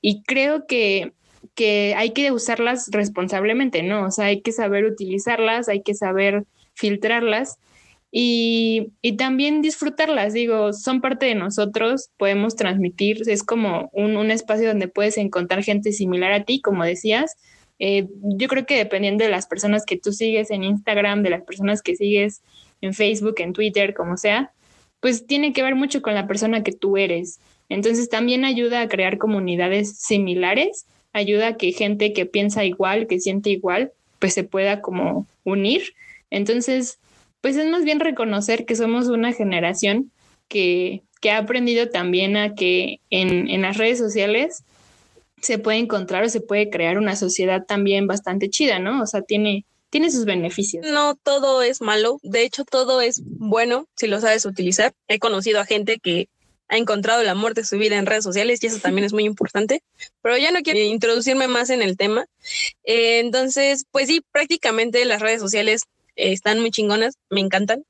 y, 0.00 0.22
creo 0.22 0.66
que, 0.66 1.12
que 1.54 1.92
hay 1.94 2.12
que 2.12 2.32
usarlas 2.32 2.88
responsablemente, 2.90 3.82
¿no? 3.82 4.06
O 4.06 4.10
sea, 4.10 4.26
hay 4.26 4.40
que 4.40 4.52
saber 4.52 4.86
utilizarlas, 4.86 5.68
hay 5.68 5.82
que 5.82 5.92
saber 5.92 6.44
filtrarlas 6.72 7.58
y, 8.12 8.88
y, 9.02 9.12
también 9.12 9.62
disfrutarlas, 9.62 10.32
digo, 10.32 10.72
son 10.72 11.00
parte 11.00 11.26
de 11.26 11.36
nosotros, 11.36 12.10
podemos 12.16 12.56
transmitir, 12.56 13.22
es 13.28 13.44
como 13.44 13.88
un, 13.92 14.16
un 14.16 14.30
espacio 14.32 14.66
donde 14.66 14.88
puedes 14.88 15.16
encontrar 15.16 15.62
gente 15.62 15.92
similar 15.92 16.32
a 16.32 16.44
ti, 16.44 16.60
como 16.60 16.84
decías. 16.84 17.36
Eh, 17.78 18.08
yo 18.22 18.48
creo 18.48 18.66
que 18.66 18.76
dependiendo 18.76 19.24
de 19.24 19.30
las 19.30 19.46
personas 19.46 19.86
que 19.86 19.96
tú 19.96 20.12
sigues 20.12 20.50
en 20.50 20.64
Instagram, 20.64 21.22
de 21.22 21.30
las 21.30 21.42
personas 21.42 21.82
que 21.82 21.96
sigues 21.96 22.42
en 22.80 22.94
Facebook, 22.94 23.36
en 23.38 23.52
Twitter, 23.52 23.94
como 23.94 24.16
sea, 24.16 24.52
pues 25.00 25.26
tiene 25.26 25.52
que 25.52 25.62
ver 25.62 25.74
mucho 25.76 26.02
con 26.02 26.14
la 26.14 26.26
persona 26.26 26.62
que 26.62 26.72
tú 26.72 26.96
eres. 26.96 27.40
Entonces 27.68 28.08
también 28.08 28.44
ayuda 28.44 28.82
a 28.82 28.88
crear 28.88 29.18
comunidades 29.18 29.96
similares, 29.98 30.86
ayuda 31.12 31.48
a 31.48 31.56
que 31.56 31.72
gente 31.72 32.12
que 32.12 32.26
piensa 32.26 32.64
igual, 32.64 33.06
que 33.06 33.20
siente 33.20 33.50
igual, 33.50 33.92
pues 34.18 34.34
se 34.34 34.44
pueda 34.44 34.80
como 34.80 35.26
unir. 35.44 35.94
Entonces, 36.30 36.98
pues 37.40 37.56
es 37.56 37.66
más 37.68 37.84
bien 37.84 38.00
reconocer 38.00 38.66
que 38.66 38.76
somos 38.76 39.08
una 39.08 39.32
generación 39.32 40.12
que, 40.48 41.02
ha 41.30 41.38
aprendido 41.38 41.88
también 41.90 42.36
a 42.36 42.54
que 42.54 43.00
en, 43.10 43.48
en, 43.48 43.62
las 43.62 43.76
redes 43.76 43.98
sociales 43.98 44.64
se 45.42 45.58
puede 45.58 45.78
encontrar 45.78 46.24
o 46.24 46.28
se 46.28 46.40
puede 46.40 46.70
crear 46.70 46.98
una 46.98 47.14
sociedad 47.16 47.64
también 47.66 48.06
bastante 48.06 48.48
chida, 48.48 48.78
¿no? 48.78 49.02
O 49.02 49.06
sea, 49.06 49.22
tiene, 49.22 49.64
tiene 49.90 50.10
sus 50.10 50.24
beneficios. 50.24 50.86
No 50.86 51.16
todo 51.16 51.62
es 51.62 51.82
malo, 51.82 52.18
de 52.22 52.42
hecho 52.42 52.64
todo 52.64 53.00
es 53.00 53.22
bueno 53.24 53.86
si 53.96 54.06
lo 54.06 54.20
sabes 54.20 54.46
utilizar. 54.46 54.92
He 55.08 55.18
conocido 55.18 55.60
a 55.60 55.66
gente 55.66 55.98
que 55.98 56.28
ha 56.68 56.76
encontrado 56.76 57.20
el 57.20 57.28
amor 57.28 57.54
de 57.54 57.64
su 57.64 57.76
vida 57.76 57.96
en 57.96 58.06
redes 58.06 58.24
sociales 58.24 58.62
y 58.62 58.68
eso 58.68 58.78
también 58.82 59.04
es 59.04 59.12
muy 59.12 59.24
importante, 59.24 59.82
pero 60.22 60.38
ya 60.38 60.50
no 60.50 60.60
quiero 60.62 60.80
introducirme 60.80 61.48
más 61.48 61.70
en 61.70 61.82
el 61.82 61.96
tema. 61.96 62.26
Eh, 62.84 63.18
entonces, 63.18 63.84
pues 63.90 64.08
sí, 64.08 64.22
prácticamente 64.32 65.04
las 65.04 65.20
redes 65.20 65.40
sociales 65.40 65.82
están 66.32 66.60
muy 66.60 66.70
chingonas, 66.70 67.14
me 67.28 67.40
encantan, 67.40 67.84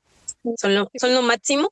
son 0.57 0.75
lo, 0.75 0.89
son 0.95 1.13
lo 1.13 1.21
máximo, 1.21 1.71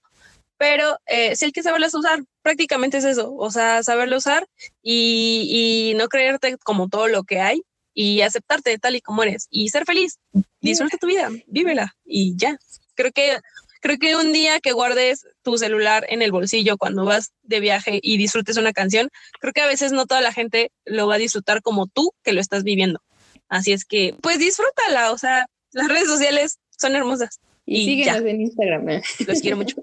pero 0.57 0.97
eh, 1.05 1.35
si 1.35 1.45
hay 1.45 1.51
que 1.51 1.63
saberlas 1.63 1.93
usar, 1.93 2.19
prácticamente 2.41 2.97
es 2.97 3.05
eso, 3.05 3.33
o 3.33 3.51
sea, 3.51 3.81
saberlo 3.83 4.17
usar 4.17 4.47
y, 4.81 5.91
y 5.91 5.97
no 5.97 6.07
creerte 6.07 6.57
como 6.57 6.89
todo 6.89 7.07
lo 7.07 7.23
que 7.23 7.39
hay 7.39 7.61
y 7.93 8.21
aceptarte 8.21 8.77
tal 8.77 8.95
y 8.95 9.01
como 9.01 9.23
eres 9.23 9.47
y 9.49 9.69
ser 9.69 9.85
feliz, 9.85 10.19
disfruta 10.61 10.97
tu 10.97 11.07
vida, 11.07 11.29
vívela 11.47 11.95
y 12.05 12.35
ya. 12.37 12.57
Creo 12.95 13.11
que 13.11 13.39
creo 13.81 13.97
que 13.97 14.15
un 14.15 14.33
día 14.33 14.59
que 14.59 14.73
guardes 14.73 15.25
tu 15.41 15.57
celular 15.57 16.05
en 16.09 16.21
el 16.21 16.31
bolsillo 16.31 16.77
cuando 16.77 17.05
vas 17.05 17.31
de 17.43 17.59
viaje 17.59 17.99
y 18.01 18.17
disfrutes 18.17 18.57
una 18.57 18.73
canción, 18.73 19.09
creo 19.39 19.53
que 19.53 19.61
a 19.61 19.67
veces 19.67 19.91
no 19.91 20.05
toda 20.05 20.21
la 20.21 20.33
gente 20.33 20.71
lo 20.85 21.07
va 21.07 21.15
a 21.15 21.19
disfrutar 21.19 21.61
como 21.61 21.87
tú 21.87 22.11
que 22.23 22.33
lo 22.33 22.41
estás 22.41 22.63
viviendo. 22.63 23.01
Así 23.47 23.71
es 23.71 23.85
que, 23.85 24.15
pues 24.21 24.37
disfrútala, 24.37 25.11
o 25.11 25.17
sea, 25.17 25.47
las 25.71 25.87
redes 25.87 26.07
sociales 26.07 26.59
son 26.77 26.95
hermosas. 26.95 27.39
Y, 27.65 27.85
síguenos 27.85 28.21
en 28.21 28.41
Instagram. 28.41 28.89
¿eh? 28.89 29.01
Los 29.27 29.41
quiero 29.41 29.57
mucho. 29.57 29.77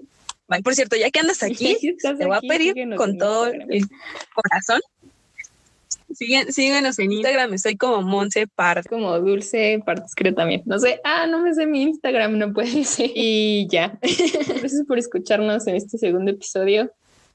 por 0.63 0.75
cierto, 0.75 0.95
ya 0.95 1.09
que 1.09 1.19
andas 1.19 1.43
aquí, 1.43 1.77
te 2.01 2.25
voy 2.25 2.37
a 2.37 2.41
pedir 2.41 2.75
con 2.95 3.17
todo 3.17 3.47
el 3.47 3.85
corazón. 4.33 4.81
síguenos 6.09 6.99
en 6.99 7.11
Instagram, 7.11 7.53
estoy 7.53 7.77
como 7.77 8.01
Monse 8.01 8.47
Part. 8.47 8.87
Como 8.87 9.17
Dulce 9.19 9.81
Partes, 9.85 10.13
creo 10.15 10.33
también. 10.33 10.63
No 10.65 10.79
sé, 10.79 10.99
ah, 11.03 11.27
no 11.27 11.39
me 11.41 11.53
sé 11.53 11.65
mi 11.65 11.83
Instagram, 11.83 12.37
no 12.37 12.53
puede 12.53 12.83
ser. 12.83 13.11
Y 13.15 13.67
ya. 13.69 13.97
gracias 14.01 14.83
por 14.87 14.99
escucharnos 14.99 15.67
en 15.67 15.75
este 15.75 15.97
segundo 15.97 16.31
episodio. 16.31 16.91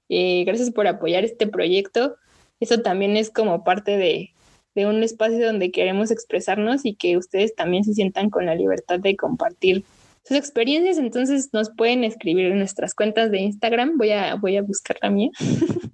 Eh, 0.09 0.45
gracias 0.45 0.71
por 0.71 0.87
apoyar 0.87 1.25
este 1.25 1.47
proyecto. 1.47 2.17
Eso 2.61 2.81
también 2.83 3.17
es 3.17 3.31
como 3.31 3.65
parte 3.65 3.97
de, 3.97 4.35
de 4.75 4.87
un 4.87 5.03
espacio 5.03 5.45
donde 5.45 5.71
queremos 5.71 6.11
expresarnos 6.11 6.85
y 6.85 6.95
que 6.95 7.17
ustedes 7.17 7.55
también 7.55 7.85
se 7.85 7.95
sientan 7.95 8.31
con 8.31 8.47
la 8.47 8.55
libertad 8.55 8.99
de 9.01 9.17
compartir 9.17 9.85
sus 10.25 10.37
experiencias. 10.37 10.99
Entonces 10.99 11.51
nos 11.53 11.71
pueden 11.71 12.05
escribir 12.05 12.47
en 12.47 12.59
nuestras 12.59 12.95
cuentas 12.95 13.31
de 13.31 13.41
Instagram. 13.41 13.99
Voy 13.99 14.13
a, 14.13 14.35
voy 14.37 14.57
a 14.57 14.63
buscar 14.63 14.99
la 15.03 15.11
mía. 15.11 15.31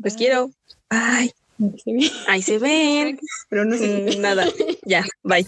Pues 0.01 0.15
quiero. 0.15 0.51
Ay. 0.89 1.31
Ahí 2.29 2.43
se 2.43 2.59
ven. 2.59 3.19
Pero 3.49 3.65
no 3.65 3.77
sé. 3.77 4.17
Mm, 4.17 4.21
nada. 4.21 4.47
Ya. 4.87 5.05
Bye. 5.23 5.45